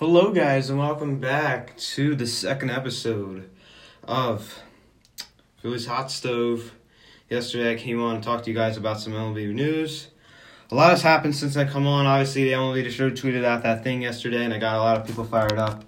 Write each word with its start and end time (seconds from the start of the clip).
Hello, 0.00 0.32
guys, 0.32 0.70
and 0.70 0.78
welcome 0.78 1.20
back 1.20 1.76
to 1.76 2.14
the 2.14 2.26
second 2.26 2.70
episode 2.70 3.50
of 4.02 4.62
Philly's 5.60 5.84
Hot 5.84 6.10
Stove. 6.10 6.72
Yesterday, 7.28 7.74
I 7.74 7.76
came 7.76 8.00
on 8.00 8.14
and 8.14 8.24
talked 8.24 8.44
to 8.44 8.50
you 8.50 8.56
guys 8.56 8.78
about 8.78 8.98
some 8.98 9.12
MLB 9.12 9.52
news. 9.52 10.06
A 10.70 10.74
lot 10.74 10.88
has 10.88 11.02
happened 11.02 11.36
since 11.36 11.54
I 11.54 11.66
come 11.66 11.86
on. 11.86 12.06
Obviously, 12.06 12.44
the 12.44 12.52
MLB 12.52 12.90
Show 12.90 13.10
tweeted 13.10 13.44
out 13.44 13.62
that 13.62 13.84
thing 13.84 14.00
yesterday, 14.00 14.42
and 14.42 14.54
I 14.54 14.58
got 14.58 14.76
a 14.76 14.78
lot 14.78 14.96
of 14.96 15.06
people 15.06 15.24
fired 15.24 15.58
up. 15.58 15.84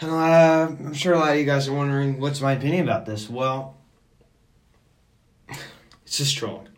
And 0.00 0.10
uh, 0.10 0.66
I'm 0.88 0.92
sure 0.92 1.14
a 1.14 1.20
lot 1.20 1.34
of 1.34 1.38
you 1.38 1.44
guys 1.44 1.68
are 1.68 1.72
wondering 1.72 2.18
what's 2.18 2.40
my 2.40 2.54
opinion 2.54 2.82
about 2.82 3.06
this. 3.06 3.30
Well, 3.30 3.76
it's 5.48 6.18
just 6.18 6.36
trolling. 6.36 6.70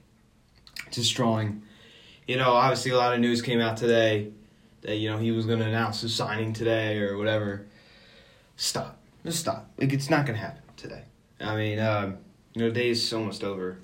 It's 0.88 0.96
just 0.96 1.16
trolling. 1.16 1.62
You 2.26 2.36
know, 2.36 2.50
obviously, 2.50 2.90
a 2.90 2.96
lot 2.98 3.14
of 3.14 3.20
news 3.20 3.40
came 3.40 3.62
out 3.62 3.78
today 3.78 4.32
that 4.82 4.96
you 4.96 5.10
know 5.10 5.18
he 5.18 5.30
was 5.30 5.46
going 5.46 5.58
to 5.58 5.66
announce 5.66 6.00
his 6.00 6.14
signing 6.14 6.52
today 6.52 6.98
or 6.98 7.16
whatever. 7.16 7.66
Stop. 8.56 8.98
Just 9.24 9.40
stop. 9.40 9.68
Like 9.78 9.92
it's 9.92 10.10
not 10.10 10.26
going 10.26 10.38
to 10.38 10.44
happen 10.44 10.62
today. 10.76 11.02
I 11.40 11.56
mean, 11.56 11.78
um, 11.78 12.18
you 12.54 12.62
know, 12.62 12.70
day's 12.70 13.12
almost 13.12 13.44
over. 13.44 13.78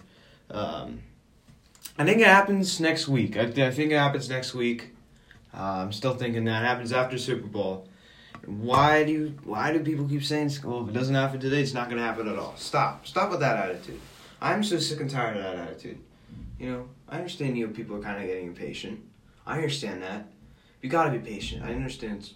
Um, 0.50 1.00
I 1.98 2.04
think 2.04 2.20
it 2.20 2.26
happens 2.26 2.80
next 2.80 3.06
week. 3.06 3.36
I, 3.36 3.42
I 3.42 3.70
think 3.70 3.92
it 3.92 3.98
happens 3.98 4.28
next 4.28 4.54
week. 4.54 4.90
Uh, 5.56 5.82
I'm 5.82 5.92
still 5.92 6.14
thinking 6.14 6.44
that 6.44 6.64
happens 6.64 6.92
after 6.92 7.16
Super 7.18 7.46
Bowl. 7.46 7.88
Why 8.46 9.04
do 9.04 9.12
you, 9.12 9.34
why 9.44 9.72
do 9.72 9.80
people 9.80 10.06
keep 10.06 10.24
saying, 10.24 10.50
"Well, 10.64 10.82
if 10.82 10.88
it 10.88 10.92
doesn't 10.92 11.14
happen 11.14 11.40
today, 11.40 11.62
it's 11.62 11.72
not 11.72 11.88
going 11.88 11.98
to 11.98 12.04
happen 12.04 12.28
at 12.28 12.38
all"? 12.38 12.54
Stop. 12.56 13.06
Stop 13.06 13.30
with 13.30 13.40
that 13.40 13.56
attitude. 13.56 14.00
I'm 14.40 14.62
so 14.64 14.78
sick 14.78 15.00
and 15.00 15.08
tired 15.08 15.36
of 15.36 15.42
that 15.44 15.56
attitude. 15.56 15.98
You 16.58 16.70
know, 16.70 16.88
I 17.08 17.16
understand 17.16 17.56
you 17.56 17.68
people 17.68 17.96
are 17.96 18.02
kind 18.02 18.20
of 18.20 18.28
getting 18.28 18.48
impatient. 18.48 19.00
I 19.46 19.56
understand 19.56 20.02
that. 20.02 20.26
You 20.84 20.90
gotta 20.90 21.10
be 21.12 21.18
patient. 21.18 21.64
I 21.64 21.72
understand. 21.72 22.28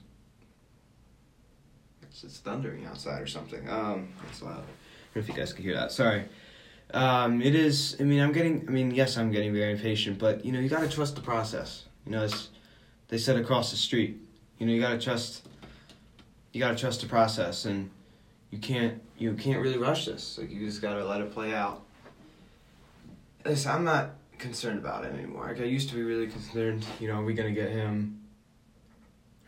It's, 2.01 2.25
it's, 2.25 2.39
thundering 2.39 2.87
outside 2.87 3.21
or 3.21 3.27
something. 3.27 3.69
Um, 3.69 4.09
it's 4.31 4.41
loud. 4.41 4.53
I 4.53 4.55
don't 4.55 4.65
know 5.17 5.21
if 5.21 5.29
you 5.29 5.35
guys 5.35 5.53
can 5.53 5.63
hear 5.65 5.75
that. 5.75 5.93
Sorry. 5.93 6.25
Um, 6.95 7.43
it 7.43 7.55
is. 7.55 7.99
I 8.01 8.05
mean, 8.05 8.21
I'm 8.21 8.33
getting. 8.33 8.65
I 8.67 8.71
mean, 8.71 8.91
yes, 8.91 9.19
I'm 9.19 9.31
getting 9.31 9.53
very 9.53 9.73
impatient, 9.73 10.19
but 10.19 10.47
you 10.47 10.53
know, 10.53 10.61
you 10.61 10.71
gotta 10.71 10.89
trust 10.89 11.15
the 11.15 11.21
process. 11.21 11.85
You 12.07 12.13
know, 12.13 12.25
it's, 12.25 12.49
they 13.09 13.19
said 13.19 13.37
across 13.37 13.71
the 13.71 13.77
street. 13.77 14.19
You 14.57 14.65
know, 14.65 14.73
you 14.73 14.81
gotta 14.81 14.99
trust. 14.99 15.47
You 16.55 16.61
gotta 16.61 16.75
trust 16.75 17.03
the 17.03 17.07
process, 17.07 17.67
and 17.67 17.91
you 18.51 18.57
can't. 18.57 18.99
You 19.19 19.35
can't 19.35 19.61
really 19.61 19.77
rush 19.77 20.07
this. 20.07 20.39
Like 20.39 20.51
you 20.51 20.65
just 20.65 20.81
gotta 20.81 21.05
let 21.05 21.21
it 21.21 21.35
play 21.35 21.53
out. 21.53 21.83
Listen, 23.45 23.73
I'm 23.73 23.85
not 23.85 24.13
concerned 24.39 24.79
about 24.79 25.05
it 25.05 25.13
anymore. 25.13 25.49
Like 25.49 25.61
I 25.61 25.65
used 25.65 25.91
to 25.91 25.97
be 25.97 26.03
really 26.03 26.29
concerned. 26.29 26.87
You 26.99 27.09
know, 27.09 27.21
are 27.21 27.25
we 27.25 27.35
gonna 27.35 27.53
get 27.53 27.69
him 27.69 28.19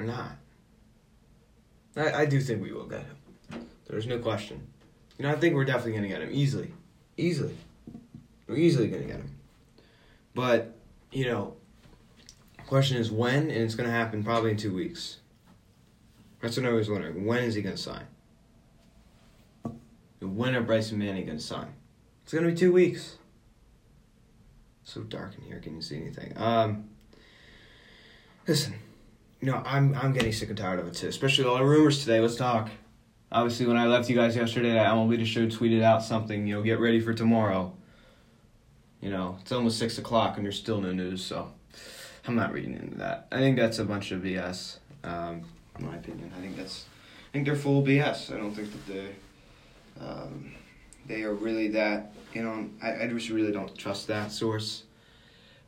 or 0.01 0.05
not? 0.05 0.33
I, 1.97 2.23
I 2.23 2.27
do 2.27 2.41
think 2.41 2.63
we 2.63 2.73
will 2.73 2.87
get 2.87 3.03
him. 3.03 3.67
There's 3.87 4.07
no 4.07 4.19
question. 4.19 4.67
You 5.19 5.25
know, 5.25 5.33
I 5.33 5.37
think 5.37 5.55
we're 5.55 5.65
definitely 5.65 5.93
gonna 5.93 6.09
get 6.09 6.23
him 6.23 6.31
easily, 6.33 6.73
easily. 7.17 7.57
We're 8.47 8.57
easily 8.57 8.89
gonna 8.89 9.05
get 9.05 9.17
him. 9.17 9.37
But 10.35 10.77
you 11.13 11.27
know, 11.27 11.57
question 12.67 12.97
is 12.97 13.11
when, 13.11 13.51
and 13.51 13.63
it's 13.63 13.75
gonna 13.75 13.91
happen 13.91 14.25
probably 14.25 14.53
in 14.53 14.57
two 14.57 14.75
weeks. 14.75 15.19
That's 16.41 16.57
what 16.57 16.65
I 16.65 16.71
was 16.71 16.89
wondering. 16.89 17.27
When 17.27 17.43
is 17.43 17.55
he 17.55 17.63
gonna 17.63 17.77
sign? 17.77 18.07
When 20.21 20.55
are 20.55 20.63
Bryce 20.63 20.91
and 20.91 20.99
Manny 20.99 21.23
gonna 21.23 21.41
sign? 21.41 21.75
It's 22.23 22.33
gonna 22.33 22.47
be 22.47 22.55
two 22.55 22.73
weeks 22.73 23.19
so 24.91 25.03
dark 25.03 25.35
in 25.37 25.45
here. 25.45 25.61
Can 25.61 25.77
you 25.77 25.83
see 25.83 25.97
anything? 25.97 26.33
Um, 26.37 26.89
listen, 28.47 28.75
know, 29.49 29.63
I'm 29.65 29.95
I'm 29.95 30.13
getting 30.13 30.33
sick 30.33 30.49
and 30.49 30.59
tired 30.59 30.81
of 30.81 30.87
it 30.87 30.95
too. 30.95 31.09
Especially 31.09 31.45
all 31.45 31.59
the 31.59 31.65
rumors 31.65 32.01
today. 32.01 32.21
Let's 32.21 32.37
talk. 32.37 32.71
Obviously, 33.33 33.67
when 33.67 33.77
I 33.77 33.87
left 33.87 34.11
you 34.11 34.17
guys 34.17 34.35
yesterday, 34.35 34.73
that 34.73 34.87
MLB 34.89 35.19
The 35.19 35.25
Show 35.25 35.47
tweeted 35.47 35.83
out 35.83 36.03
something. 36.03 36.47
You 36.47 36.57
know, 36.57 36.63
get 36.63 36.81
ready 36.81 37.01
for 37.01 37.15
tomorrow. 37.15 37.73
You 39.01 39.11
know, 39.11 39.39
it's 39.41 39.53
almost 39.53 39.79
six 39.79 39.99
o'clock 39.99 40.37
and 40.37 40.45
there's 40.45 40.59
still 40.59 40.81
no 40.81 40.93
news. 40.93 41.25
So, 41.25 41.51
I'm 42.27 42.37
not 42.37 42.53
reading 42.53 42.75
into 42.75 42.99
that. 42.99 43.29
I 43.33 43.39
think 43.39 43.57
that's 43.57 43.79
a 43.79 43.85
bunch 43.85 44.11
of 44.11 44.21
BS. 44.21 44.79
Um, 45.05 45.43
in 45.79 45.87
my 45.87 45.97
opinion, 45.97 46.33
I 46.37 46.41
think 46.41 46.57
that's. 46.57 46.85
I 47.31 47.33
think 47.33 47.47
they're 47.47 47.57
full 47.57 47.83
BS. 47.83 48.35
I 48.35 48.37
don't 48.37 48.53
think 48.53 48.71
that 48.73 48.87
they. 48.87 49.09
Um, 50.01 50.53
they 51.07 51.23
are 51.23 51.35
really 51.35 51.69
that 51.69 52.13
you 52.33 52.43
know 52.43 52.69
I, 52.83 53.03
I 53.03 53.07
just 53.09 53.31
really 53.31 53.53
don't 53.53 53.77
trust 53.77 54.07
that 54.09 54.33
source 54.33 54.85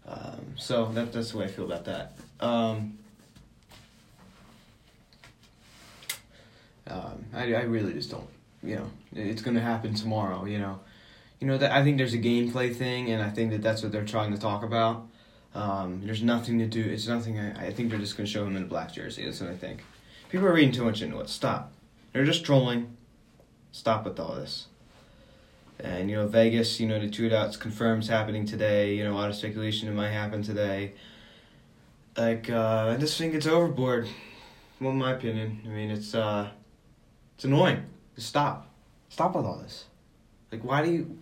um, 0.06 0.55
so 0.56 0.87
that, 0.93 1.12
that's 1.12 1.32
the 1.32 1.38
way 1.38 1.44
I 1.44 1.49
feel 1.49 1.65
about 1.65 1.84
that 1.84 2.16
um, 2.41 2.99
um, 6.92 7.25
I, 7.32 7.54
I 7.54 7.62
really 7.62 7.92
just 7.92 8.10
don't 8.10 8.28
you 8.62 8.76
know 8.76 8.91
it's 9.14 9.42
gonna 9.42 9.60
happen 9.60 9.94
tomorrow 9.94 10.44
you 10.44 10.58
know 10.58 10.80
you 11.41 11.47
know 11.47 11.58
that 11.58 11.72
I 11.72 11.82
think 11.82 11.98
there's 11.98 12.14
a 12.14 12.19
gameplay 12.19 12.75
thing 12.75 13.10
and 13.10 13.22
I 13.22 13.30
think 13.30 13.50
that 13.50 13.62
that's 13.62 13.82
what 13.82 13.92
they're 13.92 14.04
trying 14.04 14.32
to 14.32 14.38
talk 14.38 14.62
about 14.62 15.06
um, 15.54 16.02
there's 16.04 16.22
nothing 16.22 16.58
to 16.58 16.66
do 16.66 16.82
it's 16.82 17.08
nothing 17.08 17.38
I, 17.38 17.66
I 17.66 17.72
think 17.72 17.91
they're 17.91 17.98
just 17.98 18.16
gonna 18.16 18.28
show 18.28 18.44
him 18.47 18.56
in 18.56 18.62
a 18.62 18.66
black 18.66 18.92
jersey 18.92 19.25
that's 19.25 19.41
what 19.41 19.50
I 19.50 19.56
think 19.56 19.82
people 20.28 20.47
are 20.47 20.52
reading 20.52 20.72
too 20.72 20.84
much 20.84 21.02
into 21.02 21.19
it 21.20 21.28
stop 21.28 21.72
they're 22.12 22.25
just 22.25 22.44
trolling 22.44 22.97
stop 23.72 24.04
with 24.04 24.20
all 24.20 24.34
this 24.34 24.66
and 25.82 26.08
you 26.08 26.16
know, 26.16 26.28
Vegas, 26.28 26.78
you 26.78 26.86
know, 26.86 27.00
the 27.00 27.08
shootouts 27.08 27.58
confirms 27.58 28.08
happening 28.08 28.47
today. 28.47 28.94
You 28.94 29.04
know, 29.04 29.12
a 29.12 29.19
lot 29.19 29.28
of 29.28 29.34
speculation 29.34 29.88
it 29.88 29.92
might 29.92 30.10
happen 30.10 30.42
today. 30.42 30.92
Like, 32.16 32.50
uh, 32.50 32.94
I 32.94 32.97
just 32.98 33.19
think 33.19 33.34
it's 33.34 33.47
overboard. 33.47 34.08
Well, 34.81 34.92
in 34.92 34.98
my 34.98 35.12
opinion, 35.12 35.62
I 35.64 35.69
mean, 35.69 35.91
it's 35.91 36.14
uh, 36.14 36.50
it's 37.42 37.47
annoying. 37.48 37.82
Just 38.14 38.28
stop, 38.28 38.69
stop 39.08 39.34
with 39.34 39.44
all 39.44 39.58
this. 39.58 39.86
Like, 40.53 40.62
why 40.62 40.84
do 40.84 40.92
you? 40.92 41.19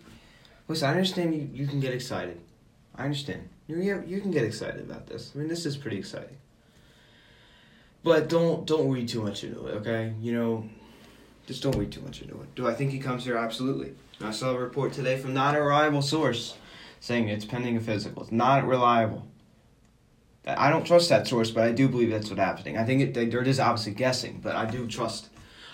Listen, 0.69 0.91
I 0.91 0.93
understand 0.93 1.35
you. 1.35 1.49
You 1.51 1.67
can 1.67 1.81
get 1.81 1.95
excited. 1.95 2.39
I 2.95 3.05
understand. 3.05 3.49
You 3.67 4.05
you 4.07 4.21
can 4.21 4.31
get 4.31 4.45
excited 4.45 4.83
about 4.83 5.07
this. 5.07 5.33
I 5.35 5.39
mean, 5.39 5.49
this 5.49 5.65
is 5.65 5.79
pretty 5.79 5.97
exciting. 5.97 6.37
But 8.03 8.29
don't 8.29 8.67
don't 8.67 8.91
read 8.91 9.09
too 9.09 9.23
much 9.23 9.45
into 9.45 9.67
it, 9.67 9.77
okay? 9.77 10.13
You 10.21 10.35
know, 10.35 10.69
just 11.47 11.63
don't 11.63 11.77
read 11.77 11.91
too 11.91 12.03
much 12.03 12.21
into 12.21 12.35
it. 12.35 12.55
Do 12.55 12.69
I 12.69 12.75
think 12.75 12.91
he 12.91 12.99
comes 12.99 13.25
here? 13.25 13.39
Absolutely. 13.39 13.95
I 14.21 14.33
saw 14.33 14.51
a 14.51 14.59
report 14.59 14.93
today 14.93 15.17
from 15.17 15.33
not 15.33 15.57
a 15.57 15.63
reliable 15.63 16.03
source 16.03 16.59
saying 17.01 17.31
it's 17.31 17.47
pending 17.47 17.79
a 17.79 17.81
physical. 17.81 18.25
It's 18.25 18.33
not 18.33 18.67
reliable. 18.67 19.27
I 20.47 20.69
don't 20.69 20.85
trust 20.85 21.09
that 21.09 21.27
source, 21.27 21.51
but 21.51 21.65
I 21.65 21.73
do 21.73 21.89
believe 21.89 22.11
that's 22.11 22.29
what's 22.29 22.41
happening. 22.41 22.77
I 22.77 22.85
think 22.85 23.01
it, 23.01 23.17
it 23.17 23.49
is 23.49 23.59
obviously 23.59 23.93
guessing, 23.93 24.41
but 24.43 24.55
I 24.55 24.67
do 24.67 24.87
trust. 24.87 25.31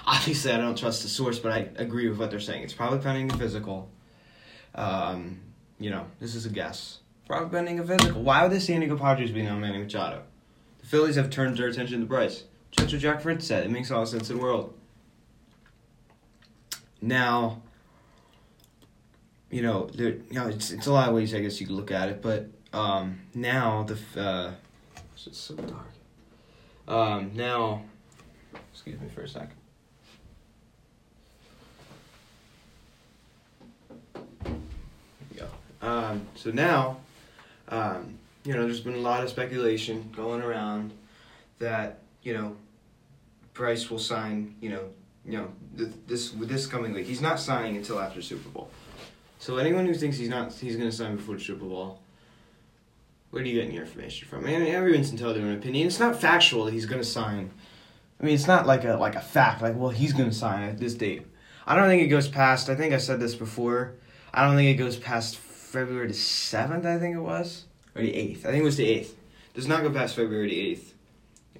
Obviously, 0.06 0.52
I 0.52 0.58
don't 0.58 0.78
trust 0.78 1.02
the 1.02 1.08
source, 1.08 1.38
but 1.38 1.52
I 1.52 1.68
agree 1.76 2.08
with 2.08 2.18
what 2.18 2.30
they're 2.30 2.40
saying. 2.40 2.62
It's 2.62 2.72
probably 2.72 3.00
pending 3.00 3.30
a 3.32 3.36
physical. 3.36 3.90
Um, 4.74 5.40
you 5.78 5.90
know, 5.90 6.06
this 6.20 6.34
is 6.34 6.46
a 6.46 6.50
guess. 6.50 6.98
Probably 7.26 7.50
pending 7.50 7.80
a 7.80 7.84
physical. 7.84 8.22
Why 8.22 8.42
would 8.42 8.52
the 8.52 8.60
San 8.60 8.80
Diego 8.80 8.96
Padres 8.96 9.32
be 9.32 9.44
on 9.46 9.60
Manny 9.60 9.78
Machado? 9.78 10.22
The 10.80 10.86
Phillies 10.86 11.16
have 11.16 11.30
turned 11.30 11.56
their 11.56 11.68
attention 11.68 12.00
to 12.00 12.06
Bryce. 12.06 12.44
That's 12.76 12.92
what 12.92 13.00
Jack 13.00 13.20
Fritz 13.20 13.46
said. 13.46 13.64
It 13.64 13.70
makes 13.70 13.90
all 13.90 14.02
the 14.02 14.06
sense 14.06 14.30
in 14.30 14.36
the 14.36 14.42
world. 14.42 14.74
Now, 17.00 17.62
you 19.50 19.62
know, 19.62 19.88
there, 19.94 20.10
you 20.10 20.34
know, 20.34 20.48
it's 20.48 20.70
it's 20.70 20.86
a 20.86 20.92
lot 20.92 21.08
of 21.08 21.14
ways 21.14 21.34
I 21.34 21.40
guess 21.40 21.60
you 21.60 21.66
could 21.66 21.76
look 21.76 21.90
at 21.90 22.08
it, 22.08 22.22
but 22.22 22.48
um, 22.72 23.20
now 23.34 23.84
the 23.84 24.20
uh, 24.20 24.52
it's 25.26 25.38
so 25.38 25.54
dark. 25.54 25.86
Um, 26.86 27.32
now, 27.34 27.82
excuse 28.72 29.00
me 29.00 29.08
for 29.14 29.22
a 29.22 29.28
second. 29.28 29.56
There 34.14 34.54
we 35.32 35.38
go. 35.38 35.48
Um, 35.82 36.26
so 36.34 36.50
now, 36.50 36.98
um, 37.68 38.18
you 38.44 38.54
know, 38.54 38.62
there's 38.62 38.80
been 38.80 38.94
a 38.94 38.98
lot 38.98 39.22
of 39.22 39.30
speculation 39.30 40.10
going 40.14 40.42
around 40.42 40.92
that 41.58 42.00
you 42.26 42.34
know, 42.34 42.56
Bryce 43.54 43.88
will 43.88 44.00
sign. 44.00 44.56
You 44.60 44.70
know, 44.70 44.88
you 45.24 45.38
know, 45.38 45.48
th- 45.78 45.90
this 46.08 46.30
this 46.30 46.66
coming 46.66 46.92
week. 46.92 47.06
He's 47.06 47.22
not 47.22 47.38
signing 47.38 47.76
until 47.76 48.00
after 48.00 48.20
Super 48.20 48.48
Bowl. 48.48 48.68
So 49.38 49.58
anyone 49.58 49.86
who 49.86 49.94
thinks 49.94 50.18
he's 50.18 50.28
not 50.28 50.52
he's 50.52 50.76
going 50.76 50.90
to 50.90 50.96
sign 50.96 51.14
before 51.14 51.38
Super 51.38 51.64
Bowl, 51.64 52.00
where 53.30 53.44
do 53.44 53.48
you 53.48 53.62
get 53.62 53.72
your 53.72 53.84
information 53.84 54.26
from? 54.26 54.44
I 54.44 54.58
mean, 54.58 54.62
everyone's 54.62 55.12
entitled 55.12 55.36
to 55.36 55.42
an 55.42 55.54
opinion. 55.54 55.86
It's 55.86 56.00
not 56.00 56.20
factual 56.20 56.64
that 56.64 56.74
he's 56.74 56.86
going 56.86 57.00
to 57.00 57.06
sign. 57.06 57.52
I 58.20 58.24
mean, 58.24 58.34
it's 58.34 58.48
not 58.48 58.66
like 58.66 58.84
a 58.84 58.94
like 58.94 59.14
a 59.14 59.20
fact. 59.20 59.62
Like, 59.62 59.76
well, 59.76 59.90
he's 59.90 60.12
going 60.12 60.28
to 60.28 60.34
sign 60.34 60.64
at 60.64 60.78
this 60.80 60.94
date. 60.94 61.22
I 61.64 61.76
don't 61.76 61.86
think 61.86 62.02
it 62.02 62.08
goes 62.08 62.26
past. 62.26 62.68
I 62.68 62.74
think 62.74 62.92
I 62.92 62.98
said 62.98 63.20
this 63.20 63.36
before. 63.36 63.94
I 64.34 64.44
don't 64.44 64.56
think 64.56 64.68
it 64.68 64.82
goes 64.82 64.96
past 64.96 65.36
February 65.76 66.08
the 66.08 66.14
seventh. 66.14 66.86
I 66.86 66.98
think 66.98 67.16
it 67.16 67.20
was 67.20 67.66
or 67.94 68.00
the 68.00 68.14
eighth. 68.14 68.46
I 68.46 68.50
think 68.50 68.62
it 68.62 68.64
was 68.64 68.78
the 68.78 68.88
eighth. 68.88 69.14
Does 69.52 69.68
not 69.68 69.82
go 69.82 69.90
past 69.90 70.16
February 70.16 70.48
the 70.48 70.60
eighth. 70.60 70.94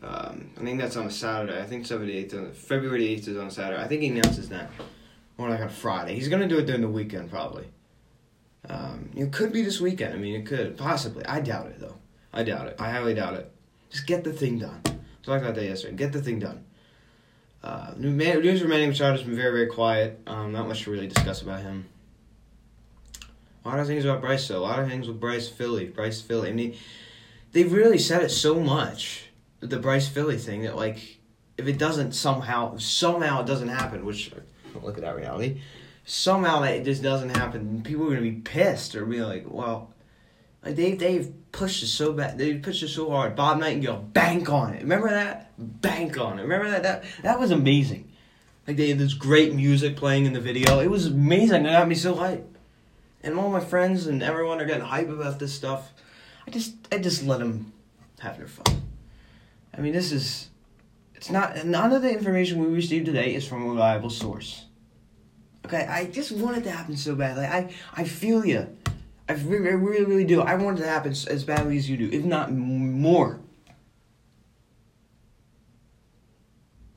Um, 0.03 0.51
I 0.59 0.65
think 0.65 0.81
that's 0.81 0.97
on 0.97 1.07
a 1.07 1.11
Saturday. 1.11 1.61
I 1.61 1.65
think 1.65 1.87
February 1.87 2.17
eighth. 2.17 2.57
February 2.57 3.09
eighth 3.09 3.29
is 3.29 3.37
on 3.37 3.49
a 3.49 3.51
Saturday. 3.51 3.83
I 3.83 3.87
think 3.87 4.01
he 4.01 4.09
announces 4.09 4.49
that 4.49 4.71
more 5.37 5.51
like 5.51 5.61
on 5.61 5.69
Friday. 5.69 6.15
He's 6.15 6.29
gonna 6.29 6.49
do 6.49 6.59
it 6.59 6.65
during 6.65 6.81
the 6.81 6.89
weekend 6.89 7.31
probably. 7.31 7.67
Um, 8.67 9.11
it 9.15 9.33
could 9.33 9.53
be 9.53 9.61
this 9.61 9.83
weekend. 9.83 10.15
I 10.15 10.17
mean, 10.17 10.35
it 10.35 10.47
could 10.47 10.79
possibly. 10.79 11.25
I 11.27 11.41
doubt 11.41 11.67
it 11.67 11.79
though. 11.79 11.97
I 12.33 12.43
doubt 12.43 12.69
it. 12.69 12.77
I 12.79 12.91
highly 12.91 13.13
doubt 13.13 13.35
it. 13.35 13.53
Just 13.91 14.07
get 14.07 14.25
the 14.25 14.33
thing 14.33 14.59
done. 14.59 14.81
Talked 15.23 15.43
about 15.43 15.57
that 15.57 15.65
yesterday. 15.65 15.95
Get 15.95 16.13
the 16.13 16.23
thing 16.23 16.39
done. 16.39 16.65
Uh, 17.63 17.93
news 17.99 18.63
remaining 18.63 18.89
Machado 18.89 19.13
has 19.13 19.23
been 19.23 19.37
very, 19.37 19.51
very 19.51 19.67
quiet. 19.67 20.21
Um, 20.27 20.53
not 20.53 20.69
much 20.69 20.85
to 20.85 20.91
really 20.91 21.09
discuss 21.09 21.43
about 21.43 21.61
him. 21.61 21.87
A 23.67 23.69
lot 23.69 23.81
of 23.81 23.89
things 23.89 24.05
about 24.05 24.21
Bryce, 24.21 24.47
though. 24.47 24.61
A 24.61 24.61
lot 24.61 24.79
of 24.79 24.89
things 24.89 25.09
with 25.09 25.19
Bryce 25.19 25.49
Philly. 25.49 25.87
Bryce 25.87 26.21
Philly. 26.21 26.51
I 26.51 26.53
mean, 26.53 26.77
they've 27.51 27.73
really 27.73 27.99
said 27.99 28.23
it 28.23 28.31
so 28.31 28.61
much, 28.61 29.25
the 29.59 29.81
Bryce 29.81 30.07
Philly 30.07 30.39
thing, 30.39 30.63
that, 30.63 30.77
like, 30.77 31.19
if 31.59 31.67
it 31.67 31.77
doesn't 31.77 32.13
somehow, 32.13 32.77
somehow 32.77 33.41
it 33.41 33.47
doesn't 33.47 33.67
happen, 33.67 34.05
which, 34.05 34.31
look 34.83 34.97
at 34.97 35.03
that 35.03 35.17
reality, 35.17 35.63
somehow 36.05 36.61
that 36.61 36.75
it 36.77 36.85
just 36.85 37.03
doesn't 37.03 37.31
happen, 37.31 37.83
people 37.83 38.05
are 38.05 38.11
going 38.11 38.23
to 38.23 38.31
be 38.31 38.41
pissed 38.41 38.95
or 38.95 39.05
be 39.05 39.21
like, 39.21 39.47
well, 39.49 39.93
like 40.65 40.77
they 40.77 40.93
they've 40.95 41.33
pushed 41.51 41.83
it 41.83 41.89
so 41.89 42.13
bad. 42.13 42.39
They 42.39 42.55
pushed 42.55 42.85
it 42.85 42.89
so 42.89 43.11
hard. 43.11 43.35
Bob 43.35 43.59
Nightingale, 43.59 43.99
bank 43.99 44.49
on 44.49 44.75
it. 44.75 44.83
Remember 44.83 45.11
that? 45.11 45.53
Bank 45.59 46.19
on 46.19 46.39
it. 46.39 46.43
Remember 46.43 46.71
that? 46.71 46.83
That 46.83 47.05
that 47.23 47.41
was 47.41 47.51
amazing. 47.51 48.13
Like 48.67 48.77
they 48.77 48.89
had 48.89 48.99
this 48.99 49.15
great 49.15 49.55
music 49.55 49.97
playing 49.97 50.27
in 50.27 50.33
the 50.33 50.41
video. 50.41 50.81
It 50.81 50.91
was 50.91 51.07
amazing. 51.07 51.67
It 51.67 51.73
got 51.73 51.87
me 51.87 51.95
so 51.95 52.15
hyped. 52.17 52.56
And 53.27 53.37
all 53.37 53.51
my 53.51 53.59
friends 53.59 54.07
and 54.07 54.23
everyone 54.23 54.61
are 54.61 54.65
getting 54.65 54.85
hype 54.85 55.09
about 55.09 55.41
this 55.41 55.53
stuff. 55.53 55.93
I 56.47 56.51
just 56.53 56.75
I 56.93 56.99
just 56.99 57.25
let 57.25 57.41
them 57.41 57.73
have 58.21 58.39
their 58.39 58.47
fun. 58.47 58.83
I 59.77 59.81
mean, 59.81 59.93
this 59.93 60.13
is 60.13 60.49
it's 61.13 61.29
not 61.29 61.67
none 61.67 61.93
of 61.93 62.03
the 62.03 62.13
information 62.13 62.61
we 62.61 62.69
received 62.73 63.05
today 63.05 63.35
is 63.35 63.45
from 63.45 63.65
a 63.65 63.69
reliable 63.69 64.11
source. 64.11 64.67
Okay, 65.65 65.85
I 65.85 66.05
just 66.05 66.31
want 66.31 66.57
it 66.57 66.63
to 66.63 66.71
happen 66.71 66.97
so 66.97 67.17
badly. 67.17 67.45
I 67.45 67.75
I 67.95 68.05
feel 68.05 68.47
you. 68.47 68.69
I 69.29 69.33
really, 69.33 69.75
really, 69.75 70.05
really 70.05 70.25
do. 70.25 70.43
I 70.43 70.55
want 70.55 70.79
it 70.79 70.83
to 70.83 70.89
happen 70.89 71.11
as 71.11 71.43
badly 71.43 71.77
as 71.77 71.91
you 71.91 71.97
do, 71.97 72.09
if 72.17 72.25
not 72.25 72.53
more. 72.53 73.41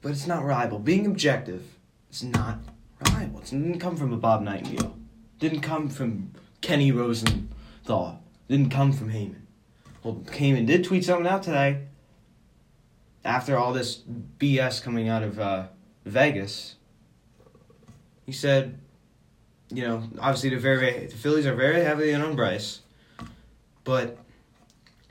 But 0.04 0.12
it's 0.12 0.28
not 0.28 0.44
reliable. 0.44 0.78
Being 0.78 1.08
objective 1.08 1.64
is 2.12 2.24
not 2.24 2.60
reliable. 3.04 3.40
It 3.40 3.46
didn't 3.46 3.80
come 3.80 3.98
from 3.98 4.14
a 4.14 4.18
Bob 4.18 4.44
Nightingale. 4.44 4.99
Didn't 5.40 5.62
come 5.62 5.90
from 5.90 6.32
Kenny 6.62 6.92
Rosenthal. 6.92 8.22
Didn't 8.48 8.70
come 8.70 8.92
from 8.92 9.12
Heyman. 9.12 9.42
Well, 10.04 10.16
Heyman 10.28 10.66
did 10.66 10.84
tweet 10.84 11.06
something 11.06 11.28
out 11.28 11.44
today. 11.44 11.86
After 13.26 13.58
all 13.58 13.74
this 13.74 14.02
BS 14.38 14.82
coming 14.82 15.10
out 15.10 15.24
of 15.24 15.40
uh, 15.40 15.68
Vegas, 16.06 16.76
he 18.26 18.32
said 18.32 18.80
you 19.72 19.84
know, 19.84 20.04
obviously 20.20 20.50
the 20.50 20.58
very 20.58 21.06
the 21.06 21.16
Phillies 21.16 21.46
are 21.46 21.56
very 21.56 21.84
heavily 21.84 22.12
in 22.12 22.22
on 22.22 22.36
Bryce, 22.36 22.82
but 23.84 24.18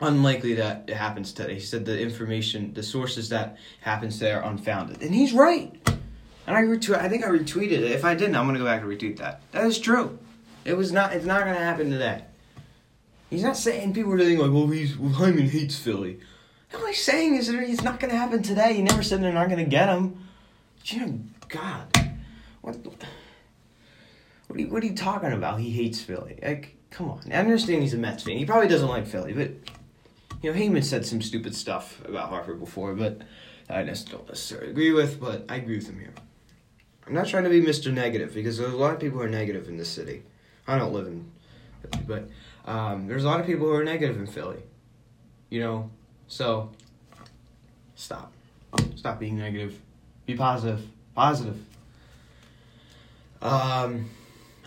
unlikely 0.01 0.55
that 0.55 0.85
it 0.89 0.97
happens 0.97 1.33
today. 1.33 1.55
He 1.55 1.61
said 1.61 1.85
the 1.85 1.99
information, 2.01 2.75
the 2.75 2.83
sources 2.83 3.29
that 3.29 3.57
happens 3.81 4.19
there 4.19 4.43
are 4.43 4.51
unfounded, 4.51 5.03
and 5.03 5.15
he's 5.15 5.33
right. 5.33 5.73
And 6.49 6.57
I 6.57 6.63
retweet. 6.63 6.99
I 6.99 7.11
think 7.11 7.27
I 7.27 7.29
retweeted 7.29 7.73
it. 7.73 7.93
If 7.93 8.07
I 8.07 8.15
didn't, 8.15 8.35
I'm 8.35 8.47
gonna 8.47 8.59
go 8.59 8.65
back 8.65 8.81
and 8.81 8.91
retweet 8.91 9.19
that. 9.19 9.43
That 9.53 9.67
is 9.67 9.79
true. 9.79 10.19
It 10.65 10.79
was 10.79 10.93
not. 10.93 11.13
It's 11.13 11.27
not 11.27 11.41
gonna 11.41 11.59
happen 11.59 11.91
today. 11.91 12.25
He's 13.29 13.43
not 13.43 13.59
saying 13.59 13.93
people 13.93 14.15
are 14.15 14.19
thinking 14.19 14.39
like, 14.39 14.51
well, 14.51 14.67
he's 14.69 14.97
well, 14.97 15.13
Heyman 15.13 15.51
hates 15.51 15.79
Philly. 15.79 16.21
All 16.75 16.87
he's 16.87 17.05
saying 17.05 17.37
is 17.37 17.49
that 17.49 17.63
it's 17.63 17.83
not 17.83 18.01
gonna 18.01 18.17
happen 18.17 18.43
today. 18.43 18.73
He 18.73 18.81
never 18.81 19.03
said 19.03 19.23
they're 19.23 19.31
not 19.31 19.51
gonna 19.51 19.65
get 19.65 19.91
him. 19.91 20.27
Know, 20.97 21.21
God, 21.51 22.17
what? 22.63 22.77
What 22.77 22.97
are, 24.57 24.59
you, 24.59 24.69
what 24.69 24.83
are 24.83 24.87
you 24.87 24.97
talking 24.97 25.33
about? 25.33 25.61
He 25.61 25.69
hates 25.69 26.01
Philly. 26.01 26.39
Like, 26.43 26.77
come 26.89 27.11
on. 27.11 27.21
I 27.31 27.35
understand 27.35 27.83
he's 27.83 27.93
a 27.93 27.99
Mets 27.99 28.23
fan. 28.23 28.39
He 28.39 28.47
probably 28.47 28.69
doesn't 28.69 28.89
like 28.89 29.07
Philly, 29.07 29.35
but 29.35 29.51
you 30.41 30.51
know, 30.51 30.59
Heyman 30.59 30.83
said 30.83 31.05
some 31.05 31.21
stupid 31.21 31.55
stuff 31.55 32.03
about 32.07 32.31
Harper 32.31 32.55
before, 32.55 32.95
but 32.95 33.21
I 33.69 33.83
just 33.83 34.11
don't 34.11 34.27
necessarily 34.27 34.71
agree 34.71 34.93
with. 34.93 35.21
But 35.21 35.45
I 35.51 35.57
agree 35.57 35.77
with 35.77 35.89
him 35.89 35.99
here. 35.99 36.15
I'm 37.09 37.15
not 37.15 37.27
trying 37.27 37.45
to 37.45 37.51
be 37.51 37.63
Mr. 37.63 37.93
Negative 37.93 38.35
because 38.35 38.59
there's 38.59 38.73
a 38.73 38.77
lot 38.77 38.93
of 38.93 39.01
people 39.01 39.19
who 39.19 39.25
are 39.25 39.31
negative 39.31 39.67
in 39.67 39.79
this 39.79 39.89
city. 39.89 40.25
I 40.67 40.79
don't 40.79 40.93
live 40.93 41.07
in 41.07 41.31
but 42.07 42.29
um, 42.67 43.07
there's 43.07 43.25
a 43.25 43.27
lot 43.27 43.41
of 43.41 43.47
people 43.47 43.67
who 43.67 43.73
are 43.73 43.85
negative 43.85 44.19
in 44.19 44.27
Philly. 44.27 44.63
You 45.49 45.61
know, 45.61 45.91
so 46.27 46.71
stop. 47.95 48.33
Stop 48.97 49.19
being 49.19 49.39
negative. 49.39 49.81
Be 50.27 50.37
positive. 50.37 50.85
Positive. 51.15 51.57
Um, 53.41 54.11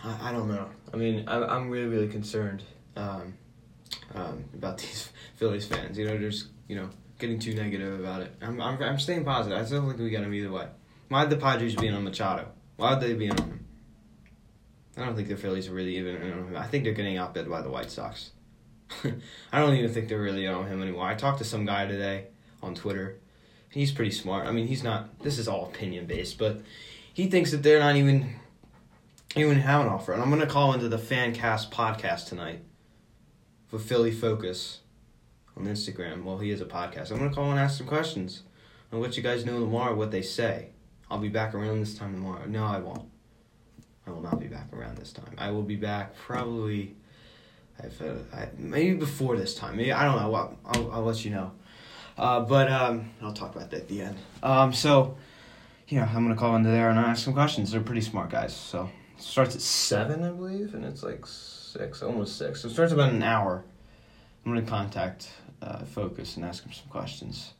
I, 0.02 0.30
I 0.30 0.32
don't 0.32 0.48
know. 0.48 0.68
I 0.92 0.96
mean, 0.96 1.28
I, 1.28 1.44
I'm 1.44 1.70
really, 1.70 1.86
really 1.86 2.08
concerned 2.08 2.64
um, 2.96 3.34
um, 4.14 4.44
about 4.54 4.78
these 4.78 5.10
Phillies 5.36 5.66
fans. 5.66 5.96
You 5.96 6.06
know, 6.06 6.18
just 6.18 6.48
you 6.66 6.74
know 6.74 6.90
getting 7.20 7.38
too 7.38 7.54
negative 7.54 8.00
about 8.00 8.22
it. 8.22 8.34
I'm, 8.42 8.60
I'm, 8.60 8.82
I'm 8.82 8.98
staying 8.98 9.24
positive. 9.24 9.56
I 9.56 9.64
still 9.64 9.86
think 9.86 10.00
we 10.00 10.10
got 10.10 10.22
them 10.22 10.34
either 10.34 10.50
way. 10.50 10.66
Why'd 11.12 11.28
the 11.28 11.36
Padres 11.36 11.74
be 11.74 11.90
on 11.90 12.04
Machado? 12.04 12.48
Why'd 12.76 13.02
they 13.02 13.12
be 13.12 13.30
on 13.30 13.36
him? 13.36 13.66
I 14.96 15.04
don't 15.04 15.14
think 15.14 15.28
the 15.28 15.36
Phillies 15.36 15.68
are 15.68 15.74
really 15.74 15.98
even 15.98 16.16
on 16.16 16.22
him. 16.22 16.56
I 16.56 16.66
think 16.66 16.84
they're 16.84 16.94
getting 16.94 17.18
outbid 17.18 17.50
by 17.50 17.60
the 17.60 17.68
White 17.68 17.90
Sox. 17.90 18.30
I 19.52 19.58
don't 19.58 19.74
even 19.74 19.92
think 19.92 20.08
they're 20.08 20.22
really 20.22 20.46
on 20.46 20.66
him 20.68 20.80
anymore. 20.80 21.04
I 21.04 21.14
talked 21.14 21.36
to 21.40 21.44
some 21.44 21.66
guy 21.66 21.84
today 21.84 22.28
on 22.62 22.74
Twitter. 22.74 23.18
He's 23.68 23.92
pretty 23.92 24.10
smart. 24.10 24.46
I 24.46 24.52
mean, 24.52 24.68
he's 24.68 24.82
not. 24.82 25.18
This 25.18 25.38
is 25.38 25.48
all 25.48 25.66
opinion 25.66 26.06
based, 26.06 26.38
but 26.38 26.62
he 27.12 27.26
thinks 27.26 27.50
that 27.50 27.62
they're 27.62 27.80
not 27.80 27.96
even 27.96 28.36
even 29.36 29.58
have 29.58 29.82
an 29.82 29.88
offer. 29.88 30.14
And 30.14 30.22
I'm 30.22 30.40
to 30.40 30.46
call 30.46 30.72
into 30.72 30.88
the 30.88 30.96
Fancast 30.96 31.70
podcast 31.70 32.28
tonight 32.28 32.64
for 33.66 33.78
Philly 33.78 34.12
Focus 34.12 34.80
on 35.58 35.66
Instagram. 35.66 36.24
Well, 36.24 36.38
he 36.38 36.50
is 36.50 36.62
a 36.62 36.66
podcast. 36.66 37.10
I'm 37.10 37.18
to 37.18 37.34
call 37.34 37.50
and 37.50 37.60
ask 37.60 37.76
some 37.76 37.86
questions 37.86 38.44
and 38.90 39.02
let 39.02 39.18
you 39.18 39.22
guys 39.22 39.44
know 39.44 39.60
tomorrow 39.60 39.94
what 39.94 40.10
they 40.10 40.22
say. 40.22 40.70
I'll 41.12 41.18
be 41.18 41.28
back 41.28 41.54
around 41.54 41.80
this 41.80 41.94
time 41.94 42.14
tomorrow. 42.14 42.46
No, 42.46 42.64
I 42.64 42.78
won't. 42.78 43.06
I 44.06 44.10
will 44.10 44.22
not 44.22 44.40
be 44.40 44.46
back 44.46 44.72
around 44.72 44.96
this 44.96 45.12
time. 45.12 45.34
I 45.36 45.50
will 45.50 45.62
be 45.62 45.76
back 45.76 46.16
probably. 46.16 46.96
I've, 47.78 48.00
uh, 48.00 48.14
I, 48.34 48.48
maybe 48.56 48.94
before 48.94 49.36
this 49.36 49.54
time. 49.54 49.76
Maybe 49.76 49.92
I 49.92 50.06
don't 50.06 50.16
know. 50.16 50.34
I'll, 50.34 50.58
I'll, 50.64 50.92
I'll 50.92 51.02
let 51.02 51.22
you 51.22 51.32
know. 51.32 51.52
Uh, 52.16 52.40
but 52.40 52.72
um, 52.72 53.10
I'll 53.20 53.34
talk 53.34 53.54
about 53.54 53.70
that 53.72 53.82
at 53.82 53.88
the 53.88 54.00
end. 54.00 54.16
Um, 54.42 54.72
so, 54.72 55.18
yeah, 55.88 56.10
I'm 56.14 56.24
gonna 56.24 56.34
call 56.34 56.56
into 56.56 56.70
there 56.70 56.88
and 56.88 56.98
ask 56.98 57.22
some 57.22 57.34
questions. 57.34 57.72
They're 57.72 57.82
pretty 57.82 58.00
smart 58.00 58.30
guys. 58.30 58.56
So 58.56 58.88
starts 59.18 59.54
at 59.54 59.60
seven, 59.60 60.22
I 60.22 60.30
believe, 60.30 60.72
and 60.74 60.82
it's 60.82 61.02
like 61.02 61.26
six, 61.26 62.02
almost 62.02 62.38
six. 62.38 62.62
So 62.62 62.68
it 62.68 62.72
starts 62.72 62.92
about 62.94 63.12
an 63.12 63.22
hour. 63.22 63.64
I'm 64.46 64.54
gonna 64.54 64.66
contact 64.66 65.28
uh, 65.60 65.84
Focus 65.84 66.36
and 66.36 66.44
ask 66.46 66.64
him 66.64 66.72
some 66.72 66.88
questions. 66.88 67.52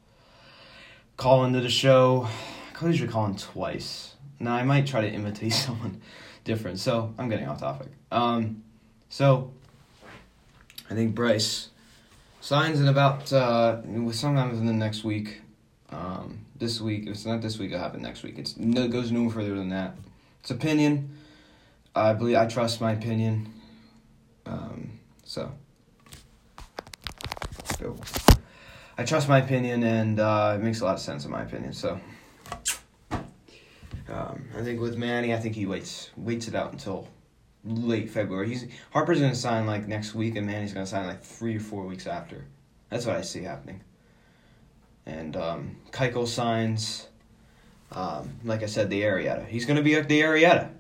Call 1.19 1.45
into 1.45 1.61
the 1.61 1.69
show. 1.69 2.29
Usually 2.83 3.11
call 3.11 3.33
twice. 3.35 4.17
Now 4.41 4.55
I 4.55 4.63
might 4.63 4.87
try 4.87 5.03
to 5.03 5.09
imitate 5.09 5.53
someone 5.67 6.01
different. 6.45 6.79
So 6.79 7.15
I'm 7.19 7.29
getting 7.29 7.49
off 7.49 7.61
topic. 7.61 7.89
Um, 8.11 8.65
so 9.09 9.53
I 10.91 10.95
think 10.95 11.15
Bryce 11.15 11.69
signs 12.41 12.81
in 12.81 12.89
about 12.89 13.33
uh, 13.33 13.83
sometime 14.13 14.51
in 14.51 14.67
the 14.67 14.73
next 14.73 15.05
week. 15.05 15.41
Um, 15.91 16.47
this 16.57 16.81
week, 16.81 17.03
if 17.03 17.11
it's 17.11 17.27
not 17.27 17.43
this 17.43 17.59
week, 17.59 17.73
it'll 17.73 17.83
happen 17.83 18.03
next 18.03 18.23
week. 18.23 18.39
It's, 18.39 18.55
it 18.57 18.91
goes 18.91 19.11
no 19.11 19.29
further 19.29 19.55
than 19.57 19.69
that. 19.71 19.97
It's 20.41 20.51
opinion. 20.51 21.17
I 21.95 22.15
believe 22.15 22.37
I 22.37 22.47
trust 22.47 22.81
my 22.81 22.93
opinion. 22.93 23.53
Um, 24.47 24.99
so. 25.25 25.53
I 28.97 29.05
trust 29.05 29.29
my 29.29 29.39
opinion, 29.39 29.83
and 29.83 30.21
uh, 30.21 30.57
it 30.57 30.63
makes 30.63 30.81
a 30.81 30.85
lot 30.85 30.95
of 30.95 31.01
sense 31.01 31.25
in 31.25 31.31
my 31.31 31.43
opinion. 31.43 31.73
So 31.73 31.99
um, 34.13 34.49
I 34.57 34.63
think 34.63 34.81
with 34.81 34.97
Manny, 34.97 35.33
I 35.33 35.39
think 35.39 35.55
he 35.55 35.67
waits 35.67 36.11
waits 36.17 36.47
it 36.47 36.55
out 36.55 36.73
until 36.73 37.09
late 37.65 38.11
February. 38.11 38.49
He's 38.49 38.67
Harper's 38.91 39.21
to 39.21 39.35
sign 39.35 39.67
like 39.67 39.89
next 39.89 40.15
week, 40.15 40.37
and 40.37 40.47
Manny's 40.47 40.73
to 40.85 40.91
sign 40.91 41.07
like 41.07 41.23
three 41.23 41.57
or 41.57 41.61
four 41.61 41.85
weeks 41.85 42.07
after. 42.07 42.45
That's 42.91 43.07
what 43.07 43.17
I 43.17 43.23
see 43.23 43.43
happening. 43.43 43.81
And 45.07 45.37
um, 45.37 45.77
Keuchel 45.91 46.29
signs, 46.29 47.09
um, 47.91 48.37
like 48.45 48.63
I 48.63 48.67
said, 48.67 48.91
the 48.91 49.03
Arrieta. 49.03 49.47
He's 49.49 49.65
to 49.77 49.83
be 49.83 49.95
the 49.95 50.21
Arrieta. 50.21 50.71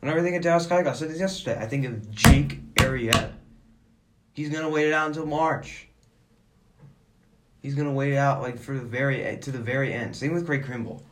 Whenever 0.00 0.20
I 0.20 0.22
think 0.22 0.36
of 0.36 0.42
Dallas 0.42 0.66
Keuchel, 0.66 0.88
I 0.88 0.92
said 0.92 1.10
this 1.10 1.18
yesterday. 1.18 1.58
I 1.58 1.66
think 1.66 1.86
of 1.86 2.10
Jake 2.10 2.74
Arrieta. 2.74 3.32
He's 4.34 4.50
gonna 4.50 4.68
wait 4.68 4.86
it 4.86 4.92
out 4.92 5.08
until 5.08 5.26
March. 5.26 5.88
He's 7.62 7.74
gonna 7.74 7.92
wait 7.92 8.12
it 8.12 8.16
out 8.16 8.42
like 8.42 8.58
for 8.58 8.74
the 8.74 8.84
very 8.84 9.38
to 9.38 9.50
the 9.50 9.58
very 9.58 9.92
end. 9.92 10.14
Same 10.14 10.34
with 10.34 10.44
Craig 10.44 10.64
Kimbrel. 10.64 11.02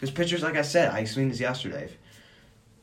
Because 0.00 0.14
pitchers, 0.14 0.42
like 0.42 0.56
I 0.56 0.62
said, 0.62 0.90
I 0.90 1.00
explained 1.00 1.30
this 1.30 1.40
yesterday. 1.40 1.90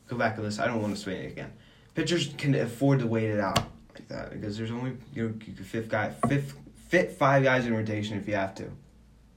Go 0.06 0.16
back 0.16 0.36
to 0.36 0.40
this. 0.40 0.60
I 0.60 0.66
don't 0.66 0.80
want 0.80 0.88
to 0.88 0.92
explain 0.92 1.24
it 1.24 1.32
again. 1.32 1.52
Pitchers 1.96 2.32
can 2.38 2.54
afford 2.54 3.00
to 3.00 3.08
wait 3.08 3.24
it 3.24 3.40
out 3.40 3.58
like 3.92 4.06
that 4.06 4.30
because 4.30 4.56
there's 4.56 4.70
only 4.70 4.96
you 5.12 5.24
know 5.24 5.34
you 5.44 5.52
could 5.52 5.66
fifth 5.66 5.88
guy 5.88 6.10
fifth 6.28 6.54
fit 6.86 7.10
five 7.10 7.42
guys 7.42 7.66
in 7.66 7.74
rotation 7.74 8.16
if 8.16 8.28
you 8.28 8.36
have 8.36 8.54
to. 8.54 8.70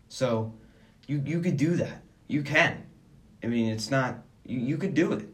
So, 0.09 0.53
you 1.07 1.23
you 1.25 1.41
could 1.41 1.57
do 1.57 1.75
that. 1.77 2.03
You 2.27 2.43
can. 2.43 2.83
I 3.43 3.47
mean, 3.47 3.71
it's 3.71 3.89
not 3.89 4.19
you 4.45 4.59
you 4.59 4.77
could 4.77 4.93
do 4.93 5.13
it. 5.13 5.27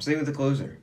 Same 0.00 0.18
with 0.18 0.26
the 0.26 0.32
closer. 0.32 0.78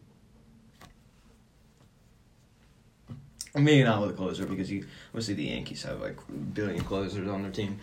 Maybe 3.53 3.83
not 3.83 3.99
with 3.99 4.11
the 4.11 4.15
closer 4.15 4.45
because 4.45 4.71
you 4.71 4.85
obviously 5.09 5.33
the 5.33 5.43
Yankees 5.43 5.83
have 5.83 5.99
like 5.99 6.17
a 6.29 6.31
billion 6.31 6.85
closers 6.85 7.27
on 7.27 7.41
their 7.41 7.51
team. 7.51 7.81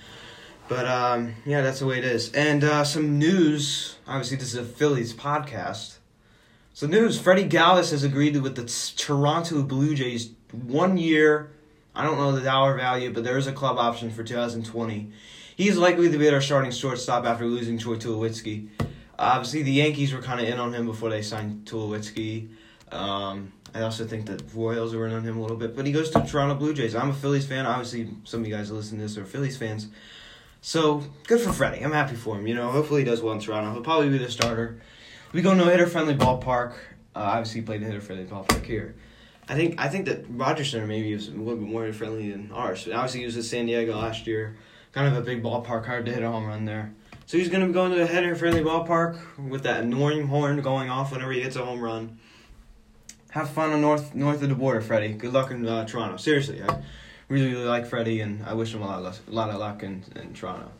But 0.68 0.86
um, 0.86 1.34
yeah, 1.46 1.62
that's 1.62 1.80
the 1.80 1.86
way 1.86 1.98
it 1.98 2.04
is. 2.04 2.32
And 2.32 2.62
uh, 2.62 2.84
some 2.84 3.18
news. 3.18 3.96
Obviously, 4.06 4.36
this 4.36 4.48
is 4.48 4.56
a 4.56 4.64
Phillies 4.64 5.14
podcast. 5.14 5.96
So 6.74 6.86
news: 6.86 7.18
Freddie 7.18 7.48
Galvis 7.48 7.90
has 7.90 8.04
agreed 8.04 8.36
with 8.36 8.54
the 8.54 8.64
Toronto 8.96 9.62
Blue 9.62 9.94
Jays 9.94 10.30
one 10.52 10.98
year. 10.98 11.50
I 11.94 12.04
don't 12.04 12.18
know 12.18 12.32
the 12.32 12.42
dollar 12.42 12.76
value, 12.76 13.12
but 13.12 13.24
there 13.24 13.38
is 13.38 13.46
a 13.46 13.52
club 13.52 13.78
option 13.78 14.10
for 14.10 14.22
2020. 14.22 15.10
He's 15.56 15.76
likely 15.76 16.08
to 16.10 16.18
be 16.18 16.28
our 16.28 16.40
starting 16.40 16.70
shortstop 16.70 17.24
after 17.24 17.44
losing 17.46 17.78
Troy 17.78 17.96
Tulowitzki. 17.96 18.68
Obviously, 19.18 19.64
the 19.64 19.72
Yankees 19.72 20.14
were 20.14 20.22
kind 20.22 20.40
of 20.40 20.46
in 20.46 20.60
on 20.60 20.72
him 20.72 20.86
before 20.86 21.10
they 21.10 21.22
signed 21.22 21.64
Tulowitzki. 21.64 22.50
Um, 22.92 23.52
I 23.74 23.82
also 23.82 24.06
think 24.06 24.26
that 24.26 24.42
Royals 24.54 24.94
were 24.94 25.08
in 25.08 25.14
on 25.14 25.24
him 25.24 25.36
a 25.36 25.40
little 25.40 25.56
bit, 25.56 25.74
but 25.74 25.86
he 25.86 25.92
goes 25.92 26.10
to 26.10 26.24
Toronto 26.24 26.54
Blue 26.54 26.72
Jays. 26.72 26.94
I'm 26.94 27.10
a 27.10 27.14
Phillies 27.14 27.46
fan. 27.46 27.66
Obviously, 27.66 28.08
some 28.24 28.42
of 28.42 28.46
you 28.46 28.54
guys 28.54 28.70
listen 28.70 28.98
to 28.98 29.02
this 29.02 29.16
are 29.16 29.24
Phillies 29.24 29.56
fans. 29.56 29.88
So 30.60 31.04
good 31.26 31.40
for 31.40 31.52
Freddie. 31.52 31.84
I'm 31.84 31.92
happy 31.92 32.16
for 32.16 32.36
him. 32.36 32.46
You 32.46 32.54
know, 32.54 32.70
hopefully 32.70 33.02
he 33.02 33.04
does 33.04 33.22
well 33.22 33.34
in 33.34 33.40
Toronto. 33.40 33.72
He'll 33.72 33.82
probably 33.82 34.10
be 34.10 34.18
the 34.18 34.30
starter. 34.30 34.80
We 35.32 35.42
go 35.42 35.52
a 35.52 35.56
hitter 35.56 35.86
friendly 35.86 36.14
ballpark. 36.14 36.72
Uh, 37.14 37.20
obviously, 37.20 37.60
he 37.60 37.66
played 37.66 37.82
hitter 37.82 38.00
friendly 38.00 38.24
ballpark 38.26 38.64
here. 38.64 38.94
I 39.48 39.54
think 39.54 39.80
I 39.80 39.88
think 39.88 40.06
that 40.06 40.24
Rogers 40.28 40.70
Center 40.70 40.86
maybe 40.86 41.14
was 41.14 41.28
a 41.28 41.32
little 41.32 41.56
bit 41.56 41.68
more 41.68 41.82
hitter 41.84 41.96
friendly 41.96 42.30
than 42.30 42.50
ours. 42.52 42.86
Obviously, 42.86 43.20
he 43.20 43.26
was 43.26 43.36
at 43.36 43.44
San 43.44 43.66
Diego 43.66 43.96
last 43.96 44.26
year. 44.26 44.56
Kind 44.92 45.06
of 45.06 45.22
a 45.22 45.24
big 45.24 45.42
ballpark, 45.42 45.86
hard 45.86 46.06
to 46.06 46.12
hit 46.12 46.22
a 46.22 46.30
home 46.30 46.46
run 46.46 46.64
there. 46.64 46.92
So 47.26 47.36
he's 47.36 47.50
going 47.50 47.60
to 47.60 47.66
be 47.66 47.74
going 47.74 47.92
to 47.92 48.02
a 48.02 48.06
hitter 48.06 48.34
friendly 48.34 48.62
ballpark 48.62 49.18
with 49.48 49.64
that 49.64 49.82
annoying 49.82 50.28
horn 50.28 50.60
going 50.62 50.88
off 50.88 51.12
whenever 51.12 51.32
he 51.32 51.42
hits 51.42 51.56
a 51.56 51.64
home 51.64 51.80
run. 51.80 52.18
Have 53.30 53.50
fun 53.50 53.72
on 53.72 53.82
north 53.82 54.14
north 54.14 54.42
of 54.42 54.48
the 54.48 54.54
border, 54.54 54.80
Freddie. 54.80 55.12
Good 55.12 55.34
luck 55.34 55.50
in 55.50 55.66
uh, 55.66 55.84
Toronto. 55.84 56.16
Seriously, 56.16 56.62
really 57.28 57.52
really 57.52 57.66
like 57.66 57.86
Freddie, 57.86 58.20
and 58.20 58.44
I 58.44 58.54
wish 58.54 58.74
him 58.74 58.82
a 58.82 58.86
lot 58.86 59.04
of 59.04 59.20
a 59.28 59.30
lot 59.30 59.50
of 59.50 59.56
luck 59.56 59.82
in, 59.82 60.04
in 60.16 60.34
Toronto. 60.34 60.70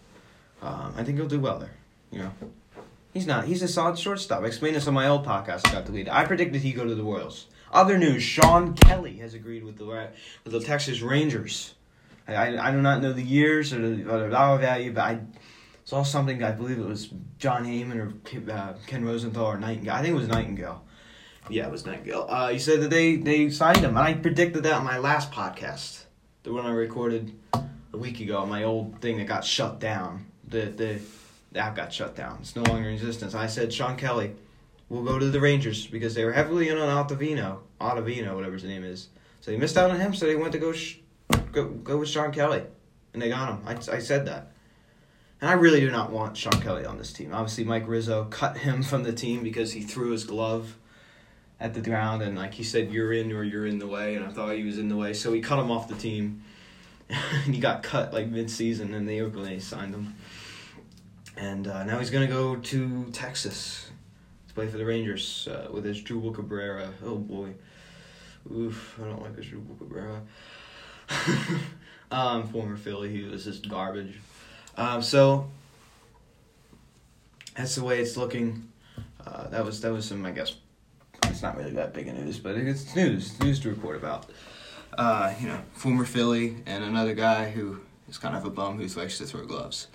Um, 0.63 0.95
I 0.97 1.05
think 1.05 1.19
he'll 1.19 1.29
do 1.29 1.41
well 1.41 1.59
there. 1.59 1.75
You 2.11 2.21
know, 2.21 2.33
he's 3.13 3.27
not. 3.27 3.45
He's 3.45 3.63
a 3.63 3.69
solid 3.69 3.99
shortstop. 3.99 4.43
I 4.43 4.47
explained 4.47 4.77
this 4.77 4.87
on 4.87 4.95
my 4.95 5.09
old 5.09 5.25
podcast. 5.25 5.69
I 5.69 5.73
got 5.73 5.85
deleted. 5.85 6.09
I 6.09 6.25
predicted 6.25 6.63
he'd 6.63 6.73
go 6.73 6.85
to 6.85 6.95
the 6.95 7.03
Royals. 7.03 7.47
Other 7.73 7.99
news: 7.99 8.23
Shawn 8.23 8.75
Kelley 8.75 9.19
has 9.19 9.35
agreed 9.35 9.65
with 9.65 9.77
the 9.77 9.85
with 10.45 10.53
the 10.53 10.61
Texas 10.61 11.01
Rangers. 11.01 11.75
I, 12.27 12.35
I, 12.35 12.69
I 12.69 12.71
do 12.71 12.81
not 12.83 13.03
know 13.03 13.13
the 13.13 13.23
years 13.23 13.73
or 13.73 13.81
the, 13.81 14.11
or 14.11 14.21
the 14.21 14.31
dollar 14.31 14.59
value, 14.59 14.93
but 14.93 15.01
I 15.03 15.21
saw 15.85 16.03
something. 16.03 16.43
I 16.43 16.53
believe 16.53 16.79
it 16.79 16.87
was 16.87 17.09
Jon 17.39 17.65
Heyman 17.65 17.97
or 17.97 18.53
uh, 18.53 18.75
Ken 18.87 19.05
Rosenthal 19.05 19.47
or 19.47 19.59
Nightingale. 19.59 19.95
I 19.95 20.03
think 20.03 20.13
it 20.13 20.19
was 20.19 20.29
Nightingale. 20.29 20.85
Yeah, 21.51 21.67
it 21.67 21.73
was 21.73 21.87
Nightingale. 21.87 22.27
Uh, 22.29 22.49
he 22.49 22.59
said 22.59 22.83
that 22.83 22.91
they 22.91 23.17
they 23.17 23.51
signed 23.51 23.79
him, 23.79 23.97
and 23.97 23.99
I 23.99 24.15
predicted 24.15 24.63
that 24.65 24.73
on 24.75 24.85
my 24.85 24.99
last 24.99 25.31
podcast, 25.33 26.05
the 26.49 26.55
one 26.55 26.65
I 26.65 26.71
recorded 26.71 27.39
a 27.53 27.99
week 27.99 28.21
ago, 28.21 28.47
my 28.47 28.65
old 28.65 29.01
thing 29.03 29.19
that 29.19 29.27
got 29.27 29.45
shut 29.45 29.79
down. 29.79 30.27
The 30.47 30.63
the 30.67 30.99
the 31.53 31.61
app 31.61 31.77
got 31.77 31.93
shut 31.93 32.17
down. 32.17 32.39
It's 32.41 32.57
no 32.57 32.63
longer 32.63 32.89
in 32.89 32.95
existence. 32.95 33.35
I 33.35 33.47
said 33.47 33.73
Shawn 33.73 33.97
Kelley 33.97 34.35
will 34.89 35.03
go 35.03 35.19
to 35.19 35.29
the 35.29 35.41
Rangers 35.41 35.87
because 35.87 36.15
they 36.15 36.25
were 36.25 36.33
heavily 36.33 36.71
in 36.71 36.79
on 36.79 36.89
Ottavino, 36.89 37.59
Ottavino, 37.81 38.35
whatever 38.35 38.55
his 38.55 38.65
name 38.65 38.83
is. 38.83 39.09
So 39.43 39.51
they 39.51 39.59
missed 39.59 39.77
out 39.77 39.91
on 39.91 40.01
him, 40.01 40.15
so 40.15 40.25
they 40.25 40.37
went 40.37 40.53
to 40.53 40.59
go 40.59 40.73
sh- 40.73 41.01
go 41.53 41.69
go 41.69 41.99
with 41.99 42.09
Shawn 42.09 42.33
Kelley, 42.33 42.63
and 43.13 43.21
they 43.21 43.29
got 43.29 43.51
him. 43.51 43.63
I 43.67 43.73
I 43.95 43.99
said 43.99 44.27
that. 44.27 44.53
And 45.41 45.51
I 45.51 45.53
really 45.53 45.81
do 45.81 45.91
not 45.91 46.11
want 46.11 46.37
Shawn 46.37 46.61
Kelley 46.63 46.87
on 46.87 46.97
this 46.97 47.13
team. 47.13 47.35
Obviously, 47.35 47.65
Mike 47.65 47.87
Rizzo 47.87 48.25
cut 48.25 48.57
him 48.57 48.83
from 48.91 49.03
the 49.03 49.13
team 49.13 49.43
because 49.43 49.73
he 49.73 49.83
threw 49.83 50.13
his 50.13 50.25
glove 50.25 50.77
at 51.61 51.75
the 51.75 51.81
ground 51.81 52.23
and 52.23 52.37
like 52.37 52.55
he 52.55 52.63
said, 52.63 52.91
"You're 52.93 53.13
in 53.13 53.33
or 53.33 53.43
you're 53.43 53.67
in 53.67 53.79
the 53.79 53.87
way," 53.87 54.15
and 54.15 54.25
I 54.25 54.29
thought 54.29 54.55
he 54.55 54.65
was 54.65 54.79
in 54.79 54.89
the 54.89 54.97
way, 54.97 55.13
so 55.13 55.33
he 55.33 55.41
cut 55.41 55.59
him 55.59 55.71
off 55.71 55.89
the 55.89 55.97
team. 55.97 56.43
and 57.09 57.55
he 57.55 57.61
got 57.61 57.83
cut 57.83 58.13
like 58.13 58.29
mid-season, 58.29 58.93
and 58.95 59.09
they 59.09 59.21
Oakland 59.21 59.63
signed 59.63 59.95
him. 59.95 60.15
And 61.37 61.67
uh, 61.67 61.85
now 61.85 61.99
he's 61.99 62.11
gonna 62.11 62.27
go 62.27 62.57
to 62.57 63.05
Texas 63.13 63.91
to 64.49 64.55
play 64.55 64.67
for 64.67 64.77
the 64.77 64.85
Rangers 64.85 65.49
uh, 65.51 65.69
with 65.73 65.85
his 65.85 66.03
Asdrubal 66.03 66.35
Cabrera. 66.35 66.91
Oh 67.05 67.17
boy, 67.17 67.55
oof! 68.53 68.99
I 69.01 69.05
don't 69.05 69.23
like 69.23 69.37
Asdrubal 69.37 69.79
Cabrera. 69.79 70.23
um, 72.11 72.47
former 72.49 72.77
Philly, 72.77 73.11
he 73.11 73.23
was 73.23 73.45
just 73.45 73.69
garbage. 73.69 74.19
Um, 74.77 75.01
so 75.01 75.49
that's 77.57 77.75
the 77.75 77.85
way 77.85 78.01
it's 78.01 78.17
looking. 78.17 78.71
Uh, 79.25 79.49
that 79.49 79.65
was 79.65 79.81
that 79.81 79.93
was 79.93 80.05
some 80.05 80.27
I 80.27 80.33
guess 80.33 80.55
it's 81.39 81.45
not 81.45 81.57
really 81.57 81.71
that 81.71 81.95
big 81.95 82.09
of 82.09 82.17
news, 82.17 82.37
but 82.41 82.57
it's 82.57 82.97
news. 82.97 83.31
It's 83.31 83.41
news 83.41 83.61
to 83.61 83.69
report 83.69 83.95
about. 83.95 84.27
Uh, 84.95 85.33
you 85.41 85.47
know, 85.47 85.61
former 85.73 86.05
Philly 86.05 86.57
and 86.67 86.83
another 86.83 87.15
guy 87.15 87.49
who 87.49 87.79
is 88.09 88.19
kind 88.19 88.35
of 88.35 88.45
a 88.45 88.51
bum 88.51 88.77
who 88.77 89.01
likes 89.01 89.19
to 89.19 89.25
throw 89.25 89.47
gloves. 89.47 89.87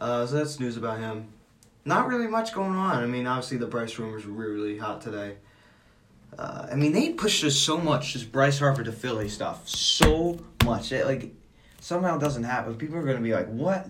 Uh, 0.00 0.26
so 0.26 0.34
that's 0.34 0.58
news 0.58 0.76
about 0.76 0.98
him. 0.98 1.28
Not 1.84 2.08
really 2.08 2.26
much 2.26 2.52
going 2.52 2.74
on. 2.74 3.04
I 3.04 3.06
mean, 3.06 3.24
obviously 3.28 3.56
the 3.56 3.68
Bryce 3.68 3.96
rumors 4.00 4.26
were 4.26 4.32
really, 4.32 4.52
really 4.52 4.78
hot 4.78 5.00
today. 5.00 5.36
Uh, 6.36 6.66
I 6.72 6.74
mean, 6.74 6.90
they 6.90 7.10
pushed 7.10 7.44
us 7.44 7.54
so 7.54 7.78
much, 7.78 8.14
this 8.14 8.24
Bryce 8.24 8.58
Harper 8.58 8.82
to 8.82 8.90
Philly 8.90 9.28
stuff, 9.28 9.68
so 9.68 10.40
much. 10.64 10.90
It, 10.90 11.06
like, 11.06 11.32
somehow 11.78 12.18
doesn't 12.18 12.42
happen. 12.42 12.74
People 12.74 12.96
are 12.96 13.04
gonna 13.04 13.20
be 13.20 13.32
like, 13.32 13.46
"What?" 13.46 13.88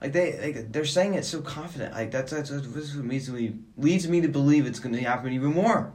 Like 0.00 0.12
they 0.12 0.38
like 0.40 0.72
they're 0.72 0.84
saying 0.84 1.14
it 1.14 1.24
so 1.24 1.40
confident. 1.40 1.94
Like 1.94 2.10
that's 2.10 2.32
that's, 2.32 2.50
what 2.50 2.64
leads 2.64 3.30
me 3.30 3.54
leads 3.76 4.08
me 4.08 4.20
to 4.20 4.28
believe 4.28 4.66
it's 4.66 4.78
gonna 4.78 5.00
happen 5.00 5.32
even 5.32 5.54
more. 5.54 5.92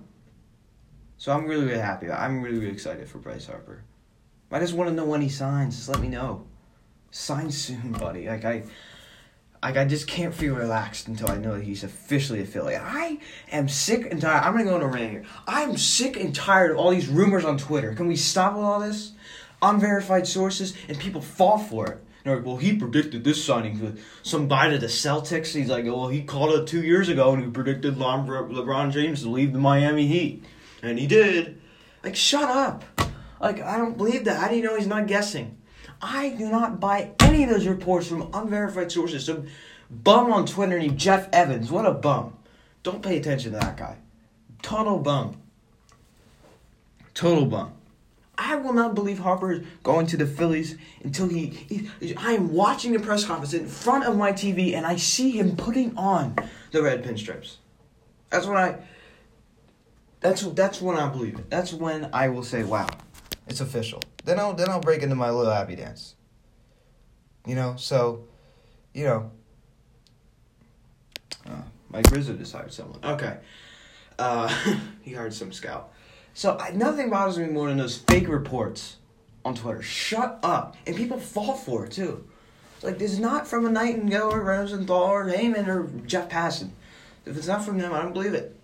So 1.18 1.32
I'm 1.32 1.46
really 1.46 1.66
really 1.66 1.80
happy. 1.80 2.10
I'm 2.10 2.42
really 2.42 2.60
really 2.60 2.72
excited 2.72 3.08
for 3.08 3.20
Bryce 3.20 3.46
Harper. 3.46 3.84
I 4.52 4.60
just 4.60 4.74
want 4.74 4.90
to 4.90 4.96
know 4.96 5.06
when 5.06 5.22
he 5.22 5.30
signs. 5.30 5.76
Just 5.76 5.90
let 5.90 6.00
me 6.00 6.08
know. 6.08 6.48
Sign 7.12 7.52
soon, 7.52 7.92
buddy. 7.94 8.28
Like 8.28 8.46
I. 8.46 8.64
Like 9.62 9.76
I 9.76 9.84
just 9.84 10.08
can't 10.08 10.34
feel 10.34 10.56
relaxed 10.56 11.10
until 11.10 11.30
I 11.30 11.36
know 11.36 11.56
that 11.56 11.66
he's 11.66 11.84
officially 11.84 12.40
a 12.40 12.46
Philly. 12.46 12.78
I 12.78 13.20
am 13.52 13.68
sick 13.68 14.10
and 14.10 14.22
tired. 14.22 14.46
I'm 14.46 14.54
gonna 14.54 14.64
go 14.64 14.76
on 14.76 14.82
a 14.82 14.88
rant 14.88 15.12
here. 15.12 15.26
I'm 15.46 15.76
sick 15.76 16.16
and 16.16 16.34
tired 16.34 16.72
of 16.72 16.78
all 16.78 16.92
these 16.92 17.10
rumors 17.10 17.44
on 17.44 17.58
Twitter. 17.58 17.94
Can 17.94 18.08
we 18.08 18.16
stop 18.16 18.54
with 18.56 18.64
all 18.64 18.80
this? 18.80 19.12
unverified 19.62 20.28
sources, 20.28 20.74
and 20.88 20.98
people 21.00 21.22
fall 21.22 21.58
for 21.58 21.88
it. 21.88 22.04
They're 22.24 22.36
like, 22.36 22.46
well, 22.46 22.58
he 22.58 22.76
predicted 22.76 23.24
this 23.24 23.44
signing 23.44 23.98
some 24.24 24.48
guy 24.48 24.70
to 24.70 24.78
the 24.78 24.88
Celtics. 24.88 25.54
He's 25.54 25.70
like, 25.70 25.86
well, 25.86 26.10
he 26.10 26.24
called 26.24 26.52
it 26.52 26.68
two 26.68 26.84
years 26.84 27.08
ago, 27.08 27.34
and 27.34 27.44
he 27.44 27.50
predicted 27.50 27.96
LeBron 27.96 28.92
James 28.92 29.24
to 29.24 29.30
leave 29.30 29.54
the 29.54 29.60
Miami 29.60 30.06
Heat, 30.06 30.44
and 30.84 31.00
he 31.00 31.08
did. 31.08 31.62
Like, 32.04 32.16
shut 32.16 32.50
up. 32.50 32.84
Like, 33.40 33.62
I 33.62 33.78
don't 33.78 33.98
believe 33.98 34.26
that. 34.26 34.40
How 34.40 34.50
do 34.50 34.56
you 34.56 34.64
know 34.64 34.76
he's 34.76 34.88
not 34.88 35.08
guessing? 35.08 35.58
I 36.02 36.30
do 36.30 36.50
not 36.50 36.80
buy 36.80 37.12
any 37.20 37.44
of 37.44 37.50
those 37.50 37.68
reports 37.68 38.08
from 38.08 38.30
unverified 38.34 38.92
sources. 38.92 39.26
Some 39.26 39.48
bum 39.90 40.32
on 40.32 40.46
Twitter 40.46 40.78
named 40.78 40.98
Jeff 40.98 41.30
Evans. 41.34 41.72
What 41.72 41.86
a 41.86 41.92
bum. 41.92 42.38
Don't 42.84 43.02
pay 43.02 43.18
attention 43.18 43.54
to 43.54 43.60
that 43.60 43.78
guy. 43.78 43.98
Total 44.62 44.98
bum. 44.98 45.38
Total 47.14 47.46
bum. 47.46 47.74
I 48.40 48.56
will 48.56 48.74
not 48.74 48.96
believe 48.96 49.20
Harper 49.20 49.52
is 49.52 49.68
going 49.84 50.08
to 50.08 50.18
the 50.18 50.26
Phillies 50.26 50.78
until 51.04 51.28
he, 51.28 51.48
he, 52.00 52.16
I 52.16 52.32
am 52.32 52.54
watching 52.54 52.94
the 52.94 53.00
press 53.00 53.26
conference 53.26 53.54
in 53.54 53.68
front 53.68 54.06
of 54.06 54.16
my 54.16 54.32
TV 54.32 54.74
and 54.74 54.86
I 54.86 54.96
see 54.96 55.32
him 55.32 55.58
putting 55.58 55.96
on 55.98 56.36
the 56.72 56.82
red 56.82 57.04
pinstripes. 57.04 57.58
That's 58.30 58.48
when 58.48 58.58
I. 58.58 58.78
That's 60.22 60.42
that's 60.42 60.82
when 60.82 60.98
I 60.98 61.10
believe 61.10 61.38
it. 61.38 61.50
That's 61.50 61.74
when 61.74 62.10
I 62.14 62.30
will 62.30 62.44
say, 62.44 62.64
"Wow, 62.64 62.88
it's 63.48 63.62
official." 63.62 64.02
Then 64.24 64.40
I'll 64.40 64.54
then 64.54 64.70
I'll 64.70 64.82
break 64.82 65.02
into 65.02 65.16
my 65.16 65.30
little 65.30 65.54
happy 65.54 65.76
dance. 65.76 66.16
You 67.46 67.56
know, 67.56 67.76
so, 67.78 68.26
you 68.94 69.06
know. 69.06 69.32
Uh, 71.46 71.62
Mike 71.90 72.12
Rizzo 72.12 72.34
just 72.34 72.54
hired 72.54 72.72
someone. 72.72 73.00
Okay, 73.04 73.38
uh, 74.20 74.48
he 75.02 75.14
hired 75.14 75.34
some 75.34 75.52
scout. 75.52 75.92
So 76.40 76.58
I, 76.58 76.72
nothing 76.72 77.10
bothers 77.10 77.38
me 77.38 77.48
more 77.48 77.68
than 77.68 77.76
those 77.76 77.98
fake 77.98 78.30
reports 78.30 78.96
on 79.44 79.56
Twitter. 79.56 79.82
Shut 79.82 80.40
up, 80.42 80.78
and 80.88 80.96
people 80.96 81.20
fall 81.20 81.54
for 81.54 81.86
it 81.86 81.92
too. 81.92 82.24
Like 82.82 82.98
this 82.98 83.12
is 83.12 83.20
not 83.20 83.46
from 83.46 83.66
a 83.66 83.70
Nightingale 83.70 84.32
or 84.32 84.42
Rosenthal 84.42 85.04
or 85.04 85.26
Heyman 85.26 85.68
or 85.68 85.90
Jeff 86.06 86.30
Passan. 86.30 86.70
If 87.26 87.36
it's 87.36 87.48
not 87.48 87.66
from 87.66 87.78
them, 87.78 87.92
I 87.92 88.02
don't 88.02 88.14
believe 88.14 88.34
it. 88.34 88.56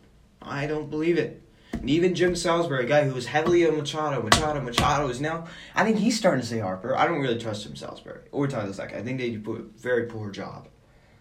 I 0.41 0.67
don't 0.67 0.89
believe 0.89 1.17
it. 1.17 1.41
And 1.74 1.89
even 1.89 2.15
Jim 2.15 2.34
Salisbury, 2.38 2.86
a 2.86 2.88
guy 2.88 3.03
who 3.03 3.13
was 3.13 3.25
heavily 3.25 3.67
on 3.67 3.75
Machado, 3.75 4.24
Machado, 4.24 4.62
Machado, 4.62 5.10
is 5.10 5.20
now. 5.20 5.46
I 5.75 5.84
think 5.84 5.98
he's 5.98 6.17
starting 6.17 6.39
to 6.39 6.48
say 6.48 6.60
Harper. 6.60 6.96
I 6.96 7.05
don't 7.05 7.20
really 7.20 7.38
trust 7.38 7.63
Jim 7.63 7.75
Salisbury 7.75 8.22
or 8.32 8.48
Tyler 8.48 8.72
Zek. 8.72 8.96
I 8.96 9.01
think 9.01 9.20
they 9.20 9.32
do 9.32 9.53
a 9.53 9.82
very 9.82 10.05
poor 10.05 10.32
job. 10.32 10.70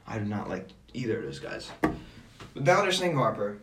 I 0.06 0.20
do 0.20 0.24
not 0.24 0.48
like 0.48 0.68
either 0.92 1.18
of 1.18 1.24
those 1.24 1.40
guys. 1.40 1.68
But 1.80 2.62
now 2.62 2.82
they're 2.82 2.92
saying 2.92 3.16
Harper. 3.16 3.58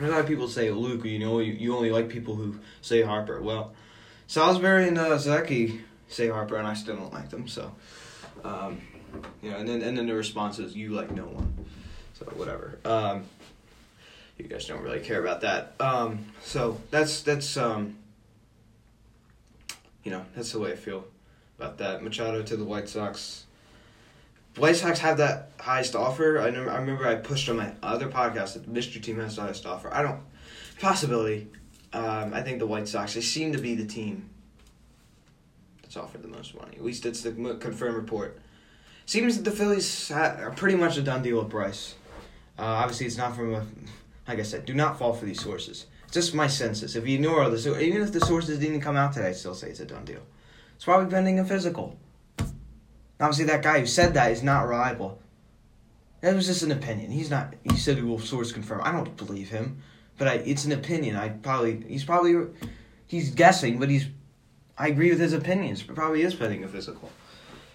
A 0.00 0.06
lot 0.06 0.20
of 0.20 0.26
people 0.26 0.48
say 0.48 0.70
Luke, 0.70 1.04
you 1.04 1.18
know, 1.18 1.38
you, 1.40 1.52
you 1.52 1.76
only 1.76 1.90
like 1.90 2.08
people 2.08 2.34
who 2.34 2.58
say 2.80 3.02
Harper. 3.02 3.40
Well, 3.42 3.72
Salisbury 4.26 4.88
and 4.88 4.98
uh, 4.98 5.18
Zeki 5.18 5.80
say 6.08 6.28
Harper, 6.28 6.56
and 6.56 6.66
I 6.66 6.74
still 6.74 6.96
don't 6.96 7.12
like 7.12 7.28
them. 7.28 7.46
So, 7.46 7.72
um, 8.44 8.80
you 9.42 9.50
know, 9.50 9.58
and 9.58 9.68
then 9.68 9.82
and 9.82 9.96
then 9.96 10.06
the 10.06 10.14
response 10.14 10.58
is 10.58 10.74
you 10.74 10.90
like 10.90 11.10
no 11.10 11.24
one. 11.24 11.66
So 12.14 12.24
whatever. 12.36 12.78
Um, 12.84 13.24
you 14.38 14.46
guys 14.46 14.66
don't 14.66 14.82
really 14.82 15.00
care 15.00 15.20
about 15.20 15.42
that. 15.42 15.74
Um, 15.78 16.26
so 16.42 16.80
that's 16.90 17.22
that's 17.22 17.56
um, 17.56 17.98
you 20.04 20.10
know 20.10 20.24
that's 20.34 20.52
the 20.52 20.58
way 20.58 20.72
I 20.72 20.76
feel. 20.76 21.04
about 21.58 21.78
that. 21.78 22.02
Machado 22.02 22.42
to 22.42 22.56
the 22.56 22.64
White 22.64 22.88
Sox. 22.88 23.44
White 24.56 24.76
Sox 24.76 24.98
have 24.98 25.16
that 25.18 25.52
highest 25.58 25.94
offer. 25.94 26.38
I 26.38 26.46
remember, 26.46 26.70
I 26.70 26.78
remember 26.78 27.06
I 27.06 27.14
pushed 27.14 27.48
on 27.48 27.56
my 27.56 27.72
other 27.82 28.08
podcast 28.08 28.54
that 28.54 28.64
the 28.64 28.70
mystery 28.70 29.00
team 29.00 29.18
has 29.18 29.36
the 29.36 29.42
highest 29.42 29.64
offer. 29.64 29.92
I 29.92 30.02
don't 30.02 30.20
possibility. 30.78 31.48
Um, 31.92 32.34
I 32.34 32.42
think 32.42 32.58
the 32.58 32.66
White 32.66 32.88
Sox 32.88 33.14
they 33.14 33.20
seem 33.20 33.52
to 33.52 33.58
be 33.58 33.74
the 33.74 33.86
team 33.86 34.28
that's 35.82 35.96
offered 35.96 36.22
the 36.22 36.28
most 36.28 36.54
money. 36.54 36.76
At 36.76 36.84
least 36.84 37.06
it's 37.06 37.22
the 37.22 37.56
confirmed 37.60 37.96
report. 37.96 38.38
Seems 39.06 39.36
that 39.36 39.44
the 39.44 39.50
Phillies 39.56 40.10
are 40.10 40.52
pretty 40.56 40.76
much 40.76 40.96
a 40.96 41.02
done 41.02 41.22
deal 41.22 41.38
with 41.38 41.48
Bryce. 41.48 41.94
Uh, 42.58 42.62
obviously, 42.62 43.06
it's 43.06 43.16
not 43.16 43.34
from 43.34 43.54
a. 43.54 43.66
Like 44.28 44.38
I 44.38 44.42
said, 44.42 44.66
do 44.66 44.74
not 44.74 44.98
fall 44.98 45.12
for 45.12 45.24
these 45.24 45.42
sources. 45.42 45.86
It's 46.04 46.14
just 46.14 46.34
my 46.34 46.46
senses. 46.46 46.94
If 46.94 47.08
you 47.08 47.16
ignore 47.16 47.42
all 47.42 47.50
the 47.50 47.58
sources, 47.58 47.82
even 47.82 48.02
if 48.02 48.12
the 48.12 48.20
sources 48.20 48.58
didn't 48.58 48.80
come 48.80 48.96
out 48.96 49.12
today, 49.12 49.28
I'd 49.28 49.36
still 49.36 49.54
say 49.54 49.70
it's 49.70 49.80
a 49.80 49.84
done 49.84 50.04
deal. 50.04 50.22
It's 50.76 50.84
probably 50.84 51.10
pending 51.10 51.40
a 51.40 51.44
physical. 51.44 51.98
Obviously, 53.22 53.44
that 53.44 53.62
guy 53.62 53.78
who 53.78 53.86
said 53.86 54.14
that 54.14 54.32
is 54.32 54.42
not 54.42 54.66
reliable. 54.66 55.20
That 56.22 56.34
was 56.34 56.46
just 56.48 56.62
an 56.62 56.72
opinion. 56.72 57.12
He's 57.12 57.30
not. 57.30 57.54
He 57.62 57.76
said 57.76 57.96
he 57.96 58.02
will 58.02 58.18
source 58.18 58.50
confirm. 58.50 58.80
I 58.82 58.90
don't 58.90 59.16
believe 59.16 59.48
him, 59.48 59.80
but 60.18 60.26
I, 60.26 60.34
it's 60.34 60.64
an 60.64 60.72
opinion. 60.72 61.14
I 61.14 61.28
probably 61.28 61.84
he's 61.86 62.04
probably 62.04 62.48
he's 63.06 63.30
guessing, 63.30 63.78
but 63.78 63.88
he's. 63.88 64.06
I 64.76 64.88
agree 64.88 65.10
with 65.10 65.20
his 65.20 65.32
opinions. 65.32 65.84
But 65.84 65.94
probably 65.94 66.22
is 66.22 66.34
pending 66.34 66.64
a 66.64 66.68
physical. 66.68 67.10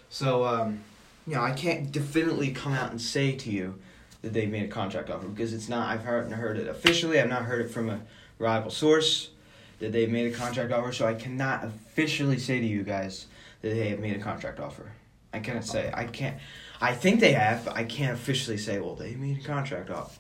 So 0.10 0.46
um, 0.46 0.82
you 1.26 1.36
know, 1.36 1.42
I 1.42 1.52
can't 1.52 1.94
definitely 1.94 2.52
come 2.52 2.74
out 2.74 2.92
and 2.92 3.02
say 3.02 3.34
to 3.38 3.50
you 3.50 3.80
that 4.24 4.34
they 4.34 4.48
made 4.48 4.64
a 4.64 4.68
contract 4.68 5.10
offer 5.10 5.28
because 5.28 5.54
it's 5.54 5.70
not. 5.70 5.88
I've 5.88 6.04
heard 6.04 6.30
heard 6.30 6.58
it 6.58 6.68
officially. 6.68 7.22
I've 7.22 7.30
not 7.30 7.44
heard 7.44 7.66
it 7.66 7.70
from 7.70 7.90
a 7.90 8.02
rival 8.38 8.70
source 8.70 9.30
that 9.80 9.94
they 9.94 10.08
made 10.08 10.34
a 10.34 10.38
contract 10.38 10.74
offer. 10.74 10.92
So 10.92 11.08
I 11.08 11.14
cannot 11.14 11.64
officially 11.64 12.38
say 12.38 12.60
to 12.60 12.66
you 12.66 12.84
guys 12.84 13.28
that 13.62 13.70
they 13.70 13.88
have 13.90 14.00
made 14.00 14.18
a 14.18 14.20
contract 14.20 14.60
offer. 14.60 14.92
I 15.38 15.40
can't 15.40 15.64
say. 15.64 15.92
I 15.94 16.06
can't. 16.06 16.38
I 16.82 16.94
think 16.94 17.20
they 17.20 17.34
have, 17.34 17.66
but 17.66 17.76
I 17.76 17.84
can't 17.84 18.14
officially 18.14 18.58
say. 18.58 18.80
Well, 18.80 18.96
they 18.96 19.14
made 19.16 19.38
a 19.38 19.44
contract 19.44 19.90
offer. 19.92 20.20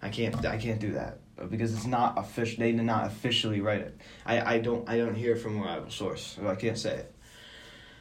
I 0.00 0.08
can't. 0.08 0.44
I 0.46 0.56
can't 0.56 0.80
do 0.80 0.92
that 0.92 1.18
because 1.50 1.74
it's 1.74 1.86
not 1.86 2.18
official. 2.18 2.60
They 2.60 2.72
did 2.72 2.82
not 2.82 3.06
officially 3.06 3.60
write 3.60 3.82
it. 3.82 4.00
I, 4.24 4.54
I 4.54 4.58
don't. 4.58 4.88
I 4.88 4.96
don't 4.96 5.14
hear 5.14 5.36
from 5.36 5.60
a 5.60 5.64
rival 5.64 5.90
source, 5.90 6.36
so 6.36 6.48
I 6.48 6.54
can't 6.54 6.78
say 6.78 6.96
it. 6.96 7.14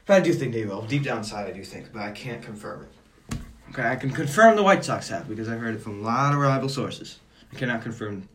But 0.06 0.16
I 0.16 0.20
do 0.22 0.34
think 0.34 0.54
they 0.54 0.66
will. 0.66 0.82
Deep 0.84 1.04
down 1.04 1.20
inside, 1.20 1.48
I 1.48 1.52
do 1.52 1.64
think, 1.64 1.92
but 1.92 2.02
I 2.02 2.12
can't 2.12 2.42
confirm 2.42 2.84
it. 2.84 3.38
Okay, 3.70 3.84
I 3.84 3.96
can 3.96 4.12
confirm 4.12 4.56
the 4.56 4.64
White 4.64 4.86
Sox 4.86 5.10
have 5.10 5.28
because 5.28 5.50
I've 5.50 5.60
heard 5.60 5.76
it 5.76 5.82
from 5.82 6.02
a 6.02 6.04
lot 6.04 6.34
of 6.34 6.40
reliable 6.40 6.70
sources. 6.70 7.20
I 7.52 7.56
cannot 7.56 7.82
confirm. 7.82 8.30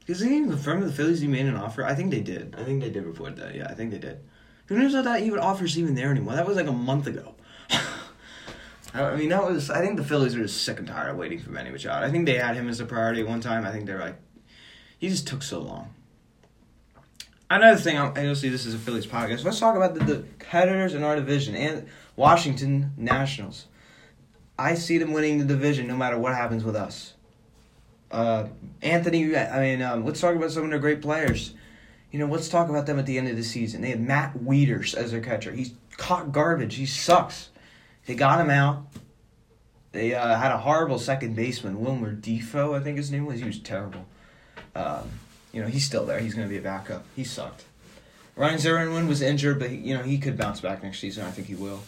Because 0.00 0.20
they 0.20 0.26
even 0.26 0.50
confirm 0.50 0.80
the 0.80 0.92
Phillies 0.92 1.22
you 1.22 1.28
made 1.28 1.46
an 1.46 1.56
offer. 1.56 1.84
I 1.84 1.94
think 1.94 2.10
they 2.10 2.20
did. 2.20 2.54
I 2.58 2.64
think 2.64 2.82
they 2.82 2.90
did 2.90 3.04
report 3.04 3.36
that. 3.36 3.54
Yeah, 3.54 3.68
I 3.68 3.74
think 3.74 3.92
they 3.92 3.98
did. 3.98 4.20
Who 4.72 4.78
knows 4.78 4.94
that 4.94 5.04
that 5.04 5.22
even 5.22 5.38
offer's 5.38 5.78
even 5.78 5.94
there 5.94 6.10
anymore? 6.10 6.34
That 6.34 6.46
was 6.46 6.56
like 6.56 6.66
a 6.66 6.72
month 6.72 7.06
ago. 7.06 7.34
I 8.94 9.16
mean, 9.16 9.28
that 9.28 9.44
was. 9.44 9.68
I 9.68 9.80
think 9.82 9.98
the 9.98 10.04
Phillies 10.04 10.34
are 10.34 10.42
just 10.42 10.64
sick 10.64 10.78
and 10.78 10.88
tired 10.88 11.10
of 11.10 11.18
waiting 11.18 11.38
for 11.38 11.50
Manny 11.50 11.68
Machado. 11.68 12.06
I 12.06 12.10
think 12.10 12.24
they 12.24 12.38
had 12.38 12.56
him 12.56 12.70
as 12.70 12.80
a 12.80 12.86
priority 12.86 13.22
one 13.22 13.42
time. 13.42 13.66
I 13.66 13.70
think 13.70 13.84
they're 13.84 14.00
like, 14.00 14.16
he 14.98 15.10
just 15.10 15.26
took 15.26 15.42
so 15.42 15.60
long. 15.60 15.92
Another 17.50 17.78
thing, 17.78 17.98
I 17.98 18.22
know 18.22 18.32
see 18.32 18.48
this 18.48 18.64
is 18.64 18.72
a 18.72 18.78
Phillies 18.78 19.06
podcast. 19.06 19.44
Let's 19.44 19.60
talk 19.60 19.76
about 19.76 19.92
the, 19.92 20.04
the 20.04 20.24
competitors 20.38 20.94
in 20.94 21.02
our 21.02 21.16
division 21.16 21.54
and 21.54 21.86
Washington 22.16 22.92
Nationals. 22.96 23.66
I 24.58 24.74
see 24.74 24.96
them 24.96 25.12
winning 25.12 25.36
the 25.36 25.44
division 25.44 25.86
no 25.86 25.96
matter 25.98 26.18
what 26.18 26.34
happens 26.34 26.64
with 26.64 26.76
us. 26.76 27.12
Uh, 28.10 28.46
Anthony, 28.80 29.36
I 29.36 29.60
mean, 29.60 29.82
um, 29.82 30.06
let's 30.06 30.18
talk 30.18 30.34
about 30.34 30.50
some 30.50 30.64
of 30.64 30.70
their 30.70 30.78
great 30.78 31.02
players. 31.02 31.52
You 32.12 32.18
know, 32.18 32.26
let's 32.26 32.48
talk 32.48 32.68
about 32.68 32.86
them 32.86 32.98
at 32.98 33.06
the 33.06 33.18
end 33.18 33.28
of 33.28 33.36
the 33.36 33.42
season. 33.42 33.80
They 33.80 33.90
have 33.90 34.00
Matt 34.00 34.34
Wieters 34.34 34.94
as 34.94 35.10
their 35.10 35.20
catcher. 35.20 35.50
He's 35.50 35.72
caught 35.96 36.30
garbage. 36.30 36.74
He 36.74 36.86
sucks. 36.86 37.48
They 38.06 38.14
got 38.14 38.40
him 38.40 38.50
out. 38.50 38.84
They 39.92 40.14
uh, 40.14 40.36
had 40.36 40.52
a 40.52 40.58
horrible 40.58 40.98
second 40.98 41.34
baseman, 41.34 41.80
Wilmer 41.80 42.14
Difo, 42.14 42.78
I 42.78 42.82
think 42.82 42.98
his 42.98 43.10
name 43.10 43.26
was. 43.26 43.40
He 43.40 43.46
was 43.46 43.58
terrible. 43.58 44.06
Um, 44.74 45.10
you 45.52 45.62
know, 45.62 45.68
he's 45.68 45.84
still 45.84 46.06
there. 46.06 46.18
He's 46.18 46.34
going 46.34 46.46
to 46.46 46.50
be 46.50 46.58
a 46.58 46.62
backup. 46.62 47.04
He 47.16 47.24
sucked. 47.24 47.64
Ryan 48.36 48.58
Zimmerman 48.58 49.08
was 49.08 49.20
injured, 49.20 49.58
but 49.58 49.70
he, 49.70 49.76
you 49.76 49.94
know 49.94 50.02
he 50.02 50.16
could 50.18 50.38
bounce 50.38 50.60
back 50.60 50.82
next 50.82 51.00
season. 51.00 51.26
I 51.26 51.30
think 51.30 51.48
he 51.48 51.54
will. 51.54 51.80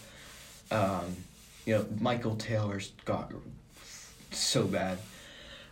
Um, 0.70 1.16
you 1.64 1.74
know, 1.74 1.86
Michael 2.00 2.36
Taylor's 2.36 2.92
got 3.06 3.32
so 4.30 4.64
bad. 4.64 4.98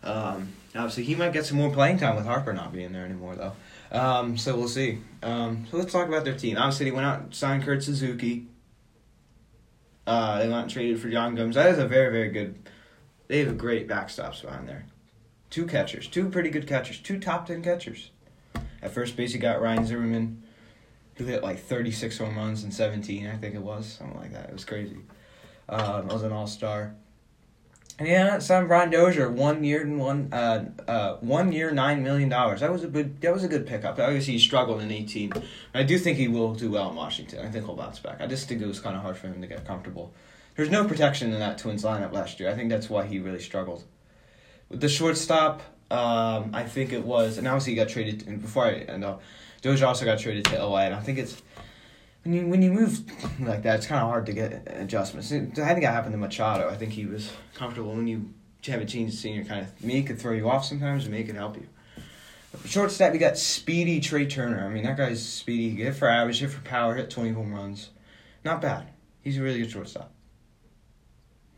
Um, 0.03 0.55
obviously, 0.75 1.05
he 1.05 1.15
might 1.15 1.35
get 1.35 1.45
some 1.45 1.59
more 1.59 1.71
playing 1.71 1.99
time 1.99 2.17
with 2.17 2.25
Harper 2.25 2.55
not 2.55 2.73
being 2.73 2.93
there 2.93 3.05
anymore, 3.05 3.37
though. 3.37 3.53
Um, 3.93 4.39
so 4.39 4.57
we'll 4.57 4.69
see. 4.69 4.99
Um, 5.23 5.67
so 5.71 5.77
let's 5.77 5.93
talk 5.93 6.09
about 6.09 6.25
their 6.25 6.37
team. 6.37 6.57
Obviously, 6.57 6.87
they 6.87 6.91
went 6.91 7.07
out 7.07 7.21
and 7.21 7.35
signed 7.35 7.63
Kurt 7.63 7.85
Suzuki. 7.85 8.47
Uh, 10.07 10.39
they 10.39 10.49
went 10.49 10.63
and 10.63 10.71
traded 10.71 11.01
for 11.01 11.09
Yan 11.09 11.35
Gomes. 11.35 11.55
That 11.55 11.71
is 11.71 11.79
a 11.79 11.87
very, 11.87 12.11
very 12.11 12.31
good. 12.31 12.69
They 13.29 13.39
have 13.39 13.49
a 13.49 13.55
great 13.55 13.87
backstops 13.87 14.43
behind 14.43 14.69
there. 14.69 14.87
Two 15.51 15.67
catchers, 15.67 16.09
two 16.09 16.31
pretty 16.31 16.49
good 16.49 16.67
catchers, 16.67 16.99
two 16.99 17.21
top 17.21 17.47
ten 17.47 17.63
catchers. 17.63 18.11
At 18.83 18.93
first 18.93 19.17
base, 19.17 19.35
you 19.35 19.39
got 19.39 19.61
Ryan 19.61 19.87
Zimmerman, 19.87 20.43
who 21.17 21.25
hit 21.27 21.43
like 21.43 21.61
36 21.61 22.19
home 22.19 22.37
runs 22.37 22.65
in 22.65 22.73
17, 22.73 23.27
I 23.27 23.37
think 23.37 23.55
it 23.55 23.63
was, 23.63 23.87
something 23.87 24.19
like 24.19 24.33
that. 24.33 24.49
It 24.49 24.53
was 24.53 24.65
crazy. 24.65 24.97
Um, 25.69 26.09
was 26.09 26.23
an 26.23 26.33
all 26.33 26.47
star. 26.47 26.95
Yeah, 28.05 28.39
signed 28.39 28.69
Brian 28.69 28.91
Dozier, 28.91 29.31
one 29.31 29.65
year 29.65 29.83
and 29.83 29.99
one 29.99 30.33
uh, 30.33 30.65
uh, 30.89 31.17
one 31.17 31.53
year 31.53 31.71
nine 31.71 32.03
million 32.03 32.29
dollars. 32.29 32.61
That 32.61 32.73
was 32.73 32.85
a 32.85 32.89
good 32.89 33.21
that 33.21 33.33
was 33.33 33.45
a 33.45 33.49
good 33.49 33.67
pickup. 33.67 33.99
Obviously, 33.99 34.35
he 34.35 34.39
struggled 34.39 34.81
in 34.81 34.91
eighteen. 34.91 35.33
I 35.75 35.83
do 35.83 35.99
think 35.99 36.19
he 36.19 36.29
will 36.29 36.55
do 36.55 36.71
well 36.71 36.91
in 36.91 36.97
Washington. 36.97 37.47
I 37.47 37.51
think 37.51 37.65
he'll 37.65 37.77
bounce 37.77 37.99
back. 37.99 38.21
I 38.21 38.27
just 38.27 38.49
think 38.49 38.63
it 38.63 38.67
was 38.67 38.81
kind 38.81 38.97
of 38.97 39.03
hard 39.03 39.17
for 39.17 39.29
him 39.29 39.41
to 39.41 39.47
get 39.47 39.67
comfortable. 39.67 40.13
There's 40.57 40.71
no 40.71 40.87
protection 40.87 41.33
in 41.33 41.39
that 41.41 41.59
Twins 41.59 41.83
lineup 41.83 42.13
last 42.13 42.39
year. 42.39 42.51
I 42.51 42.55
think 42.55 42.69
that's 42.71 42.91
why 42.91 43.07
he 43.07 43.19
really 43.19 43.41
struggled. 43.41 43.85
With 44.69 44.81
the 44.81 44.89
shortstop, 44.89 45.63
um, 45.91 46.51
I 46.53 46.65
think 46.65 46.93
it 46.93 47.05
was, 47.05 47.39
and 47.39 47.47
obviously 47.47 47.73
he 47.73 47.77
got 47.77 47.89
traded. 47.89 48.27
And 48.27 48.41
before 48.41 48.67
I 48.67 48.73
end 48.75 49.05
up, 49.05 49.23
Dozier 49.63 49.87
also 49.87 50.05
got 50.05 50.19
traded 50.19 50.45
to 50.47 50.65
LA, 50.65 50.81
and 50.81 50.95
I 50.95 51.01
think 51.01 51.19
it's 51.19 51.41
when 52.25 52.35
you 52.35 52.47
when 52.47 52.63
you 52.63 52.73
move 52.73 53.01
like 53.41 53.63
that, 53.63 53.77
it's 53.77 53.87
kind 53.87 54.03
of 54.03 54.09
hard 54.09 54.27
to 54.27 54.33
get 54.33 54.67
adjustments. 54.67 55.33
I 55.33 55.41
think 55.41 55.55
that 55.55 55.83
happened 55.83 56.13
to 56.13 56.19
Machado. 56.19 56.69
I 56.69 56.77
think 56.77 56.93
he 56.93 57.07
was 57.07 57.33
comfortable 57.55 57.95
when 57.95 58.07
you 58.07 58.33
have 58.67 58.81
a 58.81 58.85
of 58.85 59.13
senior 59.13 59.45
kind 59.45 59.67
of 59.67 59.85
me 59.85 60.03
could 60.03 60.19
throw 60.19 60.33
you 60.33 60.49
off 60.49 60.65
sometimes, 60.65 61.05
and 61.05 61.15
me 61.15 61.25
could 61.25 61.35
help 61.35 61.57
you. 61.57 61.67
Shortstop, 62.67 63.13
we 63.13 63.19
got 63.19 63.39
speedy 63.39 63.99
Trey 63.99 64.27
Turner. 64.27 64.65
I 64.65 64.69
mean, 64.69 64.85
that 64.85 64.97
guy's 64.97 65.27
speedy. 65.27 65.83
Hit 65.83 65.97
for 65.97 66.09
average, 66.09 66.41
hit 66.41 66.51
for 66.51 66.61
power, 66.61 66.95
hit 66.95 67.11
twenty 67.11 67.31
home 67.31 67.53
runs. 67.53 67.91
Not 68.45 68.61
bad. 68.61 68.89
He's 69.23 69.39
a 69.39 69.43
really 69.43 69.61
good 69.61 69.71
shortstop. 69.71 70.13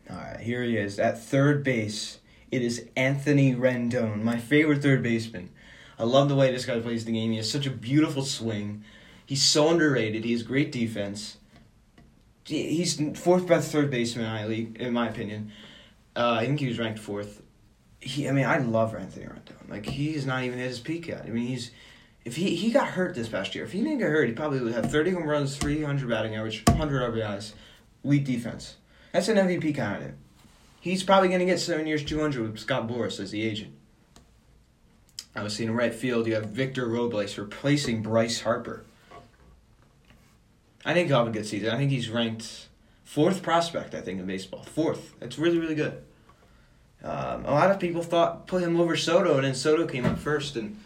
All 0.09 0.17
right, 0.17 0.41
here 0.41 0.63
he 0.63 0.77
is 0.77 0.99
at 0.99 1.23
third 1.23 1.65
base. 1.65 2.19
It 2.51 2.63
is 2.63 2.87
Anthony 2.97 3.55
Rendon, 3.55 4.23
my 4.23 4.39
favorite 4.39 4.83
third 4.83 5.03
baseman. 5.03 5.51
I 5.99 6.05
love 6.05 6.29
the 6.29 6.37
way 6.37 6.53
this 6.53 6.67
guy 6.67 6.79
plays 6.81 7.05
the 7.05 7.13
game. 7.13 7.31
He 7.31 7.39
has 7.39 7.51
such 7.51 7.67
a 7.67 7.71
beautiful 7.71 8.25
swing. 8.25 8.85
He's 9.27 9.43
so 9.43 9.71
underrated. 9.71 10.25
He 10.25 10.33
has 10.33 10.43
great 10.43 10.71
defense. 10.73 11.39
He's 12.45 13.01
fourth 13.19 13.47
best 13.47 13.73
third 13.73 13.91
baseman 13.91 14.27
in 14.27 14.33
my 14.33 14.47
league, 14.47 14.77
in 14.79 14.93
my 14.93 15.09
opinion. 15.09 15.51
Uh, 16.15 16.39
I 16.41 16.47
think 16.47 16.61
he 16.61 16.69
was 16.69 16.79
ranked 16.79 16.99
fourth. 16.99 17.43
He, 18.01 18.29
I 18.29 18.33
mean, 18.33 18.45
I 18.45 18.59
love 18.59 18.95
Anthony 18.95 19.27
Rendon. 19.27 19.69
Like 19.69 19.87
he's 19.87 20.27
not 20.27 20.45
even 20.45 20.59
at 20.59 20.69
his 20.69 20.79
peak 20.79 21.07
yet. 21.07 21.25
I 21.25 21.31
mean, 21.31 21.47
he's 21.47 21.71
if 22.25 22.37
he 22.37 22.55
he 22.55 22.71
got 22.71 22.89
hurt 22.89 23.15
this 23.15 23.29
past 23.29 23.55
year. 23.55 23.65
If 23.65 23.73
he 23.73 23.83
didn't 23.83 23.99
get 23.99 24.11
hurt, 24.11 24.29
he 24.29 24.35
probably 24.35 24.61
would 24.61 24.75
have 24.75 24.91
thirty 24.91 25.11
home 25.11 25.27
runs, 25.27 25.57
three 25.57 25.83
hundred 25.83 26.11
batting 26.11 26.37
average, 26.37 26.63
hundred 26.69 27.01
RBIs, 27.15 27.55
weak 28.03 28.25
defense. 28.25 28.77
That's 29.13 29.29
an 29.29 29.37
MVP 29.39 29.75
candidate. 29.75 30.17
He's 30.81 31.03
probably 31.03 31.29
going 31.29 31.41
to 31.41 31.47
get 31.47 31.61
seven 31.61 31.87
years, 31.87 32.05
200 32.05 32.43
with 32.43 32.59
Scott 32.59 32.87
Boras 32.87 33.19
as 33.19 33.31
the 33.31 33.43
agent. 33.43 33.73
I 35.35 35.43
was 35.43 35.55
seeing 35.55 35.71
right 35.71 35.95
field, 35.95 36.27
you 36.27 36.35
have 36.35 36.51
Victor 36.51 36.87
Robles 36.87 37.39
replacing 37.39 38.03
Bryce 38.03 38.43
Harper. 38.43 38.85
I 40.85 40.93
think 40.93 41.09
he'll 41.09 41.19
have 41.19 41.29
a 41.29 41.31
good 41.31 41.47
season. 41.47 41.71
I 41.71 41.79
think 41.79 41.91
he's 41.91 42.11
ranked 42.11 42.69
fourth 43.05 43.43
prospect, 43.43 43.95
I 43.95 44.01
think, 44.01 44.21
in 44.21 44.27
baseball. 44.27 44.63
Fourth. 44.65 45.15
That's 45.21 45.39
really, 45.39 45.59
really 45.59 45.75
good. 45.75 46.03
Um, 47.03 47.45
a 47.45 47.51
lot 47.51 47.71
of 47.71 47.79
people 47.79 48.03
thought 48.03 48.47
put 48.47 48.63
him 48.63 48.81
over 48.81 48.97
Soto, 48.97 49.37
and 49.37 49.45
then 49.45 49.55
Soto 49.55 49.87
came 49.87 50.05
up 50.05 50.19
first 50.19 50.57
and 50.57 50.79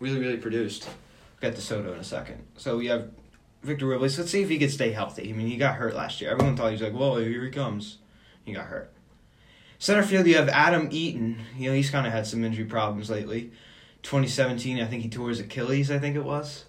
really, 0.00 0.20
really 0.20 0.36
produced. 0.36 0.88
We'll 1.40 1.50
get 1.50 1.56
to 1.56 1.62
Soto 1.62 1.92
in 1.92 1.98
a 1.98 2.04
second. 2.04 2.44
So 2.56 2.76
we 2.76 2.86
have 2.86 3.10
Victor 3.62 3.86
Robles. 3.86 4.18
Let's 4.18 4.30
see 4.30 4.42
if 4.42 4.48
he 4.48 4.58
can 4.58 4.70
stay 4.70 4.92
healthy. 4.92 5.28
I 5.28 5.32
mean, 5.32 5.48
he 5.48 5.56
got 5.56 5.76
hurt 5.76 5.94
last 5.94 6.20
year. 6.20 6.30
Everyone 6.30 6.56
thought 6.56 6.66
he 6.66 6.72
was 6.72 6.82
like, 6.82 6.92
whoa, 6.92 7.18
here 7.18 7.44
he 7.44 7.50
comes. 7.50 7.98
He 8.44 8.52
got 8.52 8.66
hurt. 8.66 8.92
Center 9.78 10.02
field, 10.02 10.26
you 10.26 10.36
have 10.36 10.48
Adam 10.48 10.88
Eaton. 10.90 11.38
You 11.58 11.70
know, 11.70 11.76
he's 11.76 11.90
kind 11.90 12.06
of 12.06 12.12
had 12.12 12.26
some 12.26 12.44
injury 12.44 12.64
problems 12.64 13.10
lately. 13.10 13.50
2017, 14.02 14.80
I 14.80 14.86
think 14.86 15.02
he 15.02 15.08
tore 15.08 15.28
his 15.28 15.40
Achilles, 15.40 15.90
I 15.90 15.98
think 15.98 16.16
it 16.16 16.24
was. 16.24 16.64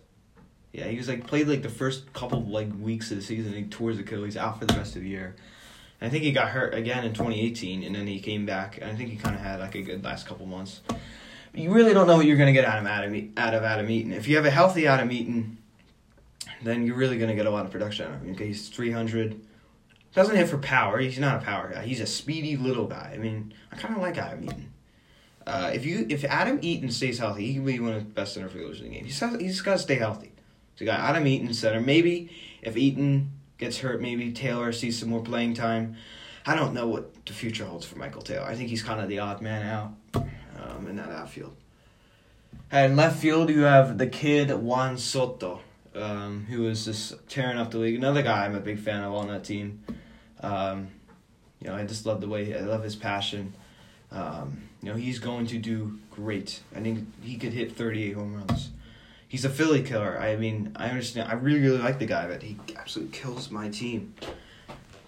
Yeah, 0.71 0.85
he 0.85 0.97
was 0.97 1.07
like 1.07 1.25
played 1.25 1.47
like 1.47 1.63
the 1.63 1.69
first 1.69 2.11
couple 2.13 2.43
like 2.43 2.69
weeks 2.79 3.11
of 3.11 3.17
the 3.17 3.23
season. 3.23 3.53
He 3.53 3.63
tore 3.63 3.89
his 3.89 3.99
Achilles 3.99 4.37
out 4.37 4.59
for 4.59 4.65
the 4.65 4.75
rest 4.75 4.95
of 4.95 5.01
the 5.01 5.09
year. 5.09 5.35
And 5.99 6.07
I 6.07 6.11
think 6.11 6.23
he 6.23 6.31
got 6.31 6.49
hurt 6.49 6.73
again 6.73 7.03
in 7.03 7.13
2018, 7.13 7.83
and 7.83 7.95
then 7.95 8.05
he 8.05 8.19
came 8.19 8.45
back. 8.45 8.77
And 8.79 8.91
I 8.91 8.95
think 8.95 9.09
he 9.09 9.15
kind 9.15 9.35
of 9.35 9.41
had 9.41 9.59
like 9.59 9.75
a 9.75 9.81
good 9.81 10.03
last 10.03 10.27
couple 10.27 10.45
months. 10.45 10.81
But 10.87 10.99
you 11.53 11.73
really 11.73 11.93
don't 11.93 12.05
know 12.05 12.17
what 12.17 12.25
you're 12.25 12.37
gonna 12.37 12.53
get 12.53 12.65
out 12.65 12.79
of 12.79 12.85
Adam 12.85 13.33
out 13.37 13.53
of 13.53 13.63
Adam 13.63 13.89
Eaton. 13.89 14.13
If 14.13 14.27
you 14.27 14.35
have 14.35 14.45
a 14.45 14.51
healthy 14.51 14.85
Adam 14.87 15.11
Eaton, 15.11 15.57
then 16.63 16.85
you're 16.85 16.95
really 16.95 17.17
to 17.17 17.33
get 17.33 17.45
a 17.45 17.49
lot 17.49 17.65
of 17.65 17.71
production 17.71 18.07
out 18.07 18.15
of 18.15 18.21
him. 18.21 18.33
Okay, 18.33 18.47
he's 18.47 18.69
300. 18.69 19.41
Doesn't 20.13 20.35
hit 20.35 20.49
for 20.49 20.57
power. 20.57 20.97
He's 20.99 21.19
not 21.19 21.41
a 21.41 21.45
power 21.45 21.71
guy. 21.73 21.83
He's 21.83 21.99
a 21.99 22.05
speedy 22.05 22.57
little 22.57 22.87
guy. 22.87 23.11
I 23.13 23.17
mean, 23.17 23.53
I 23.71 23.75
kind 23.75 23.95
of 23.95 24.01
like 24.01 24.17
Adam 24.17 24.43
Eaton. 24.43 24.71
Uh, 25.45 25.71
if 25.73 25.85
you 25.85 26.05
if 26.09 26.25
Adam 26.25 26.59
Eaton 26.61 26.91
stays 26.91 27.19
healthy, 27.19 27.47
he 27.47 27.53
can 27.53 27.65
be 27.65 27.79
one 27.79 27.93
of 27.93 28.03
the 28.03 28.09
best 28.13 28.33
center 28.33 28.49
fielders 28.49 28.81
in 28.81 28.89
the 28.89 28.95
game. 28.95 29.05
He's 29.05 29.19
he's 29.39 29.61
got 29.61 29.73
to 29.73 29.79
stay 29.79 29.95
healthy. 29.95 30.31
So 30.77 30.85
got 30.85 30.99
Adam 30.99 31.25
Eaton 31.25 31.53
center. 31.53 31.81
Maybe 31.81 32.29
if 32.61 32.77
Eaton 32.77 33.31
gets 33.57 33.79
hurt, 33.79 33.99
maybe 33.99 34.31
Taylor 34.31 34.71
sees 34.71 34.99
some 34.99 35.09
more 35.09 35.21
playing 35.21 35.55
time. 35.55 35.97
I 36.45 36.55
don't 36.55 36.73
know 36.73 36.87
what 36.87 37.25
the 37.25 37.33
future 37.33 37.65
holds 37.65 37.85
for 37.85 37.97
Michael 37.97 38.21
Taylor. 38.21 38.45
I 38.45 38.55
think 38.55 38.69
he's 38.69 38.83
kind 38.83 39.01
of 39.01 39.09
the 39.09 39.19
odd 39.19 39.41
man 39.41 39.65
out 39.67 39.93
um, 40.15 40.87
in 40.87 40.95
that 40.97 41.09
outfield. 41.09 41.55
And 42.71 42.95
left 42.95 43.19
field, 43.19 43.49
you 43.49 43.61
have 43.61 43.97
the 43.97 44.07
kid 44.07 44.51
Juan 44.51 44.97
Soto, 44.97 45.61
um, 45.95 46.45
who 46.47 46.67
is 46.67 46.85
just 46.85 47.27
tearing 47.27 47.57
up 47.57 47.71
the 47.71 47.79
league. 47.79 47.95
Another 47.95 48.21
guy 48.21 48.45
I'm 48.45 48.55
a 48.55 48.59
big 48.59 48.79
fan 48.79 49.03
of 49.03 49.13
on 49.13 49.27
that 49.29 49.43
team. 49.43 49.83
Um, 50.41 50.89
you 51.59 51.67
know, 51.67 51.75
I 51.75 51.85
just 51.85 52.05
love 52.05 52.21
the 52.21 52.27
way 52.27 52.55
I 52.55 52.61
love 52.61 52.83
his 52.83 52.95
passion. 52.95 53.53
Um, 54.11 54.69
you 54.81 54.89
know, 54.89 54.95
he's 54.95 55.17
going 55.17 55.47
to 55.47 55.57
do 55.57 55.97
great. 56.11 56.61
I 56.75 56.81
think 56.81 57.07
he 57.23 57.37
could 57.37 57.53
hit 57.53 57.75
38 57.75 58.13
home 58.13 58.35
runs. 58.35 58.69
He's 59.27 59.43
a 59.43 59.49
Philly 59.49 59.83
killer. 59.83 60.17
I 60.19 60.35
mean, 60.37 60.71
I 60.75 60.89
understand. 60.89 61.29
I 61.29 61.33
really, 61.33 61.59
really 61.59 61.79
like 61.79 61.99
the 61.99 62.05
guy, 62.05 62.27
but 62.27 62.41
he 62.41 62.57
absolutely 62.77 63.17
kills 63.17 63.51
my 63.51 63.69
team. 63.69 64.13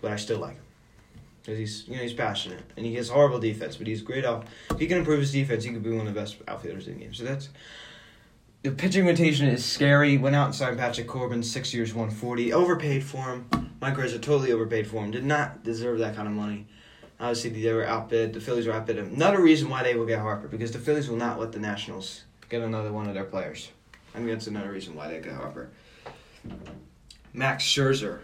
But 0.01 0.11
I 0.11 0.17
still 0.17 0.39
like 0.39 0.55
him 0.55 0.63
because 1.41 1.57
he's 1.57 1.87
you 1.87 1.95
know 1.95 2.03
he's 2.03 2.13
passionate 2.13 2.61
and 2.77 2.85
he 2.85 2.95
has 2.95 3.09
horrible 3.09 3.39
defense, 3.39 3.77
but 3.77 3.87
he's 3.87 4.01
great 4.01 4.25
off. 4.25 4.45
If 4.71 4.79
he 4.79 4.87
can 4.87 4.97
improve 4.97 5.19
his 5.19 5.31
defense, 5.31 5.63
he 5.63 5.71
could 5.71 5.83
be 5.83 5.91
one 5.91 6.07
of 6.07 6.13
the 6.13 6.19
best 6.19 6.37
outfielders 6.47 6.87
in 6.87 6.95
the 6.95 6.99
game. 6.99 7.13
So 7.13 7.23
that's 7.23 7.49
the 8.61 8.71
pitching 8.71 9.05
rotation 9.05 9.47
is 9.47 9.63
scary. 9.63 10.17
Went 10.17 10.35
out 10.35 10.47
and 10.47 10.55
signed 10.55 10.77
Patrick 10.77 11.07
Corbin, 11.07 11.41
six 11.43 11.73
years, 11.73 11.93
one 11.93 12.09
forty. 12.09 12.53
Overpaid 12.53 13.03
for 13.03 13.23
him. 13.23 13.71
Mike 13.81 13.97
Rizzo 13.97 14.17
totally 14.17 14.51
overpaid 14.51 14.87
for 14.87 15.03
him. 15.03 15.11
Did 15.11 15.23
not 15.23 15.63
deserve 15.63 15.99
that 15.99 16.15
kind 16.15 16.27
of 16.27 16.33
money. 16.33 16.67
Obviously, 17.19 17.49
they 17.49 17.73
were 17.73 17.85
outbid. 17.85 18.33
The 18.33 18.41
Phillies 18.41 18.67
were 18.67 18.73
outbid 18.73 18.97
him. 18.97 19.13
Another 19.13 19.41
reason 19.41 19.69
why 19.69 19.83
they 19.83 19.95
will 19.95 20.05
get 20.05 20.19
Harper 20.19 20.47
because 20.47 20.71
the 20.71 20.79
Phillies 20.79 21.09
will 21.09 21.17
not 21.17 21.39
let 21.39 21.51
the 21.51 21.59
Nationals 21.59 22.23
get 22.49 22.61
another 22.61 22.93
one 22.93 23.07
of 23.07 23.13
their 23.13 23.25
players. 23.25 23.69
I 24.13 24.17
think 24.17 24.29
that's 24.29 24.47
another 24.47 24.71
reason 24.71 24.95
why 24.95 25.07
they 25.07 25.19
get 25.19 25.33
Harper. 25.33 25.69
Max 27.33 27.63
Scherzer, 27.63 28.19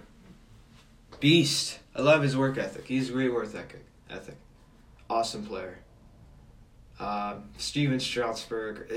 beast. 1.19 1.79
I 1.95 2.01
love 2.01 2.21
his 2.21 2.35
work 2.35 2.57
ethic. 2.57 2.85
He's 2.85 3.09
great 3.09 3.33
work 3.33 3.47
ethic. 3.47 3.85
Ethic, 4.09 4.35
awesome 5.09 5.45
player. 5.45 5.79
Uh, 6.99 7.35
Stephen 7.57 7.99
Strasburg, 7.99 8.87
uh, 8.89 8.95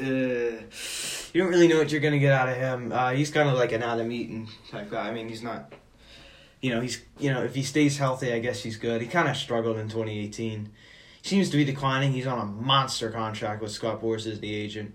you 1.33 1.43
don't 1.43 1.51
really 1.51 1.67
know 1.67 1.79
what 1.79 1.91
you're 1.91 2.01
gonna 2.01 2.19
get 2.19 2.33
out 2.33 2.49
of 2.49 2.57
him. 2.57 2.93
Uh, 2.93 3.11
he's 3.11 3.31
kind 3.31 3.49
of 3.49 3.57
like 3.57 3.73
an 3.73 3.83
Adam 3.83 4.11
Eaton 4.13 4.47
type 4.71 4.91
guy. 4.91 5.09
I 5.09 5.13
mean, 5.13 5.29
he's 5.29 5.43
not. 5.43 5.73
You 6.61 6.75
know, 6.75 6.81
he's 6.81 7.03
you 7.19 7.33
know 7.33 7.43
if 7.43 7.55
he 7.55 7.63
stays 7.63 7.99
healthy, 7.99 8.33
I 8.33 8.39
guess 8.39 8.63
he's 8.63 8.77
good. 8.77 9.01
He 9.01 9.09
kind 9.09 9.29
of 9.29 9.37
struggled 9.37 9.79
in 9.79 9.89
2018. 9.89 10.71
He 11.23 11.29
seems 11.29 11.51
to 11.51 11.57
be 11.57 11.65
declining. 11.65 12.13
He's 12.13 12.27
on 12.27 12.39
a 12.39 12.45
monster 12.45 13.11
contract 13.11 13.63
with 13.63 13.73
Scott 13.73 14.01
Boras 14.01 14.27
as 14.31 14.41
the 14.41 14.55
agent. 14.55 14.95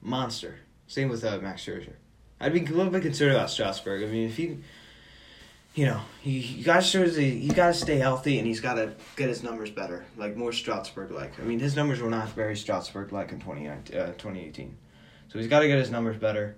Monster. 0.00 0.60
Same 0.86 1.08
with 1.08 1.24
uh, 1.24 1.38
Max 1.38 1.64
Scherzer. 1.64 1.94
I'd 2.40 2.52
be 2.52 2.60
a 2.60 2.64
little 2.64 2.90
bit 2.90 3.02
concerned 3.02 3.32
about 3.32 3.50
Strasburg. 3.50 4.02
I 4.02 4.06
mean, 4.06 4.28
if 4.28 4.36
he, 4.36 4.58
you 5.74 5.86
know, 5.86 6.00
he, 6.20 6.40
he 6.40 6.62
got 6.62 6.82
Scherzer, 6.82 7.20
he 7.20 7.48
got 7.48 7.68
to 7.68 7.74
stay 7.74 7.96
healthy 7.96 8.38
and 8.38 8.46
he's 8.46 8.60
got 8.60 8.74
to 8.74 8.92
get 9.16 9.28
his 9.28 9.42
numbers 9.42 9.70
better, 9.70 10.04
like 10.16 10.36
more 10.36 10.52
Strasburg 10.52 11.10
like. 11.12 11.38
I 11.38 11.44
mean, 11.44 11.60
his 11.60 11.76
numbers 11.76 12.00
were 12.00 12.10
not 12.10 12.28
very 12.30 12.56
Strasburg 12.56 13.12
like 13.12 13.32
in 13.32 13.38
2019, 13.38 13.96
uh, 13.96 14.06
2018. 14.06 14.76
So 15.28 15.38
he's 15.38 15.48
got 15.48 15.60
to 15.60 15.68
get 15.68 15.78
his 15.78 15.90
numbers 15.90 16.16
better. 16.16 16.56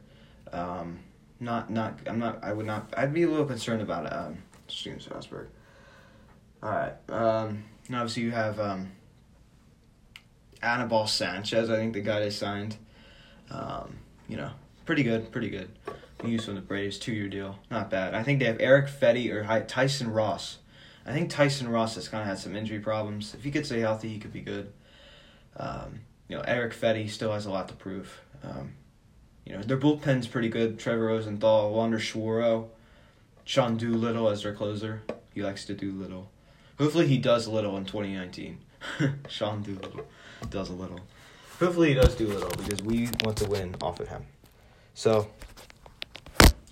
Um, 0.52 1.00
not 1.40 1.70
not 1.70 1.98
I'm 2.06 2.18
not 2.18 2.42
I 2.42 2.52
would 2.52 2.64
not 2.64 2.94
I'd 2.96 3.12
be 3.12 3.24
a 3.24 3.28
little 3.28 3.44
concerned 3.44 3.82
about 3.82 4.10
um 4.12 4.38
Stephen 4.68 5.00
Strasburg. 5.00 5.48
All 6.62 6.70
right. 6.70 6.94
Um, 7.10 7.64
and 7.88 7.96
obviously 7.96 8.22
you 8.22 8.30
have 8.30 8.58
um, 8.58 8.92
Anibal 10.62 11.06
Sanchez. 11.06 11.68
I 11.68 11.76
think 11.76 11.92
the 11.92 12.00
guy 12.00 12.20
they 12.20 12.30
signed. 12.30 12.76
Um, 13.50 13.98
you 14.28 14.36
know, 14.36 14.50
pretty 14.86 15.02
good, 15.02 15.30
pretty 15.30 15.50
good. 15.50 15.68
Use 16.24 16.46
from 16.46 16.54
the 16.54 16.62
Braves, 16.62 16.98
two 16.98 17.12
year 17.12 17.28
deal, 17.28 17.58
not 17.70 17.90
bad. 17.90 18.14
I 18.14 18.22
think 18.22 18.38
they 18.38 18.46
have 18.46 18.60
Erick 18.60 18.86
Fedde 18.88 19.30
or 19.30 19.64
Tyson 19.66 20.10
Ross. 20.10 20.58
I 21.06 21.12
think 21.12 21.28
Tyson 21.28 21.68
Ross 21.68 21.96
has 21.96 22.08
kind 22.08 22.22
of 22.22 22.28
had 22.28 22.38
some 22.38 22.56
injury 22.56 22.80
problems. 22.80 23.34
If 23.34 23.44
he 23.44 23.50
could 23.50 23.66
stay 23.66 23.80
healthy, 23.80 24.08
he 24.08 24.18
could 24.18 24.32
be 24.32 24.40
good. 24.40 24.72
Um, 25.56 26.00
you 26.28 26.36
know, 26.36 26.42
Erick 26.46 26.72
Fedde 26.72 27.10
still 27.10 27.32
has 27.32 27.44
a 27.44 27.50
lot 27.50 27.68
to 27.68 27.74
prove. 27.74 28.20
Um, 28.42 28.72
you 29.44 29.54
know, 29.54 29.62
their 29.62 29.76
bullpen's 29.76 30.26
pretty 30.26 30.48
good. 30.48 30.78
Trevor 30.78 31.06
Rosenthal, 31.06 31.72
Wander 31.74 32.00
Suero, 32.00 32.70
Sean 33.44 33.76
Doolittle 33.76 34.30
as 34.30 34.42
their 34.42 34.54
closer. 34.54 35.02
He 35.34 35.42
likes 35.42 35.66
to 35.66 35.74
do 35.74 35.92
little. 35.92 36.30
Hopefully 36.78 37.06
he 37.06 37.18
does 37.18 37.46
little 37.46 37.76
in 37.76 37.84
2019. 37.84 38.58
Sean 39.28 39.62
Doolittle 39.62 40.06
does 40.48 40.70
a 40.70 40.74
little. 40.74 41.00
Hopefully 41.64 41.88
he 41.88 41.94
does 41.94 42.14
do 42.14 42.26
little 42.26 42.50
because 42.50 42.82
we 42.82 43.08
want 43.22 43.38
to 43.38 43.46
win 43.46 43.74
off 43.80 43.98
of 43.98 44.06
him. 44.08 44.26
So 44.92 45.30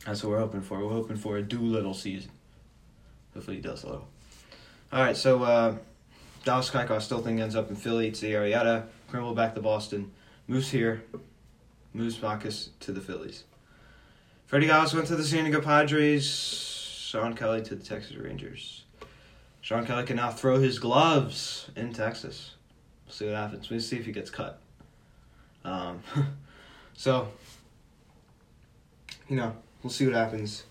that's 0.04 0.22
what 0.22 0.30
we're 0.30 0.38
hoping 0.38 0.60
for. 0.60 0.84
We're 0.84 0.92
hoping 0.92 1.16
for 1.16 1.38
a 1.38 1.42
Doolittle 1.42 1.94
season. 1.94 2.30
Hopefully 3.32 3.56
he 3.56 3.62
does 3.62 3.84
a 3.84 3.86
little. 3.86 4.08
All 4.92 5.00
right, 5.00 5.16
so 5.16 5.42
uh, 5.44 5.76
Dallas 6.44 6.68
Keuchel 6.68 7.00
still 7.00 7.22
think 7.22 7.40
ends 7.40 7.56
up 7.56 7.70
in 7.70 7.76
Philly. 7.76 8.08
It's 8.08 8.20
the 8.20 8.34
Arrieta. 8.34 8.84
Kimbrel 9.10 9.34
back 9.34 9.54
to 9.54 9.62
Boston. 9.62 10.10
Moves 10.46 10.70
here. 10.70 11.02
Moves 11.94 12.20
Marcus 12.20 12.68
to 12.80 12.92
the 12.92 13.00
Phillies. 13.00 13.44
Freddie 14.44 14.66
Galvis 14.66 14.92
went 14.92 15.06
to 15.06 15.16
the 15.16 15.24
San 15.24 15.44
Diego 15.44 15.62
Padres. 15.62 16.26
Shawn 16.28 17.34
Kelley 17.34 17.62
to 17.62 17.74
the 17.74 17.82
Texas 17.82 18.14
Rangers. 18.16 18.84
Shawn 19.62 19.86
Kelley 19.86 20.04
can 20.04 20.16
now 20.16 20.30
throw 20.30 20.60
his 20.60 20.78
gloves 20.78 21.70
in 21.76 21.94
Texas. 21.94 22.56
We'll 23.06 23.14
see 23.14 23.24
what 23.24 23.36
happens. 23.36 23.70
We'll 23.70 23.80
see 23.80 23.96
if 23.96 24.04
he 24.04 24.12
gets 24.12 24.28
cut. 24.28 24.61
Um, 25.64 26.02
so, 26.94 27.28
you 29.28 29.36
know, 29.36 29.54
we'll 29.82 29.90
see 29.90 30.06
what 30.06 30.14
happens. 30.14 30.64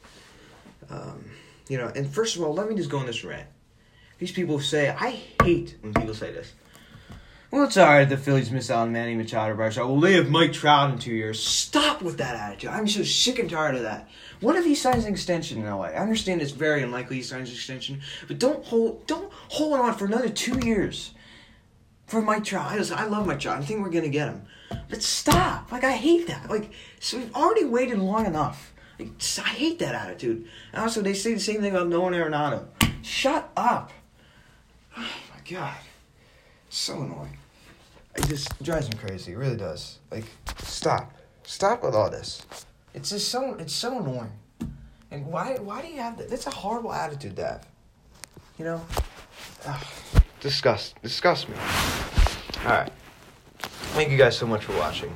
Um, 0.89 1.25
you 1.69 1.77
know, 1.77 1.91
and 1.95 2.07
first 2.07 2.35
of 2.35 2.43
all, 2.43 2.53
let 2.53 2.69
me 2.69 2.75
just 2.75 2.89
go 2.89 2.97
on 2.97 3.05
this 3.05 3.23
rant. 3.23 3.47
These 4.19 4.31
people 4.31 4.59
say, 4.59 4.89
I 4.89 5.19
hate 5.43 5.77
when 5.81 5.93
people 5.93 6.13
say 6.13 6.31
this. 6.31 6.53
Well, 7.51 7.65
it's 7.65 7.75
alright 7.75 8.07
the 8.07 8.15
Phillies 8.15 8.49
miss 8.49 8.71
out 8.71 8.83
on 8.83 8.93
Manny 8.93 9.13
Machado, 9.13 9.53
Bryce 9.55 9.75
Well, 9.75 9.99
they 9.99 10.13
have 10.13 10.29
Mike 10.29 10.53
Trout 10.53 10.89
in 10.91 10.99
two 10.99 11.13
years. 11.13 11.43
Stop 11.43 12.01
with 12.01 12.17
that 12.17 12.35
attitude. 12.35 12.69
I'm 12.69 12.87
so 12.87 13.03
sick 13.03 13.39
and 13.39 13.49
tired 13.49 13.75
of 13.75 13.81
that. 13.81 14.07
What 14.39 14.55
if 14.55 14.63
he 14.63 14.73
signs 14.73 15.03
an 15.03 15.11
extension 15.11 15.59
in 15.59 15.69
LA? 15.69 15.87
I 15.87 15.95
understand 15.95 16.41
it's 16.41 16.51
very 16.51 16.81
unlikely 16.81 17.17
he 17.17 17.21
signs 17.21 17.49
an 17.49 17.55
extension, 17.55 18.01
but 18.29 18.39
don't 18.39 18.63
hold 18.63 19.05
don't 19.05 19.29
hold 19.49 19.73
on 19.73 19.93
for 19.95 20.05
another 20.05 20.29
two 20.29 20.65
years 20.65 21.13
for 22.07 22.21
Mike 22.21 22.45
Trout. 22.45 22.71
I, 22.71 22.77
just, 22.77 22.93
I 22.93 23.05
love 23.05 23.27
Mike 23.27 23.41
Trout. 23.41 23.57
I 23.57 23.65
think 23.65 23.81
we're 23.81 23.89
gonna 23.89 24.07
get 24.07 24.29
him. 24.29 24.43
But 24.91 25.01
stop. 25.01 25.71
Like 25.71 25.83
I 25.83 25.93
hate 25.93 26.27
that. 26.27 26.49
Like 26.49 26.71
so 26.99 27.17
we've 27.17 27.33
already 27.33 27.65
waited 27.65 27.97
long 27.97 28.27
enough. 28.27 28.73
Like, 28.99 29.09
I 29.39 29.49
hate 29.49 29.79
that 29.79 29.95
attitude. 29.95 30.45
And 30.73 30.83
also 30.83 31.01
they 31.01 31.15
say 31.15 31.33
the 31.33 31.39
same 31.39 31.61
thing 31.61 31.71
about 31.71 31.87
Nolan 31.87 32.13
Arenado. 32.13 32.67
Shut 33.01 33.49
up. 33.57 33.91
Oh 34.95 35.01
my 35.01 35.49
god. 35.49 35.77
So 36.69 37.01
annoying. 37.01 37.37
It 38.15 38.27
just 38.27 38.61
drives 38.61 38.89
me 38.89 38.97
crazy. 38.97 39.31
It 39.31 39.37
really 39.37 39.55
does. 39.55 39.97
Like, 40.11 40.25
stop. 40.63 41.13
Stop 41.43 41.83
with 41.83 41.95
all 41.95 42.09
this. 42.09 42.45
It's 42.93 43.09
just 43.09 43.29
so 43.29 43.55
it's 43.55 43.73
so 43.73 43.99
annoying. 43.99 44.31
And 45.09 45.25
why 45.27 45.55
why 45.55 45.81
do 45.81 45.87
you 45.87 45.97
have 45.97 46.17
that? 46.17 46.29
That's 46.29 46.47
a 46.47 46.51
horrible 46.51 46.93
attitude 46.93 47.37
to 47.37 47.45
have. 47.45 47.67
You 48.59 48.65
know? 48.65 48.85
Ugh. 49.65 49.85
Disgust 50.41 51.01
disgust 51.01 51.47
me. 51.47 51.55
Alright. 52.65 52.91
Thank 53.93 54.11
you 54.11 54.17
guys 54.17 54.37
so 54.37 54.47
much 54.47 54.65
for 54.65 54.75
watching. 54.77 55.15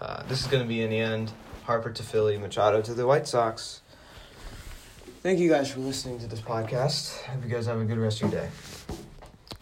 Uh, 0.00 0.22
this 0.24 0.40
is 0.40 0.46
gonna 0.46 0.64
be 0.64 0.82
in 0.82 0.90
the 0.90 0.98
end. 0.98 1.32
Harper 1.64 1.90
to 1.90 2.02
Philly, 2.02 2.36
Machado 2.38 2.82
to 2.82 2.94
the 2.94 3.06
White 3.06 3.26
Sox. 3.28 3.80
Thank 5.22 5.38
you 5.38 5.48
guys 5.48 5.70
for 5.70 5.80
listening 5.80 6.18
to 6.18 6.26
this 6.26 6.40
podcast. 6.40 7.22
Hope 7.22 7.44
you 7.44 7.48
guys 7.48 7.66
have 7.66 7.80
a 7.80 7.84
good 7.84 7.98
rest 7.98 8.22
of 8.22 8.32
your 8.32 8.42
day. 8.42 8.50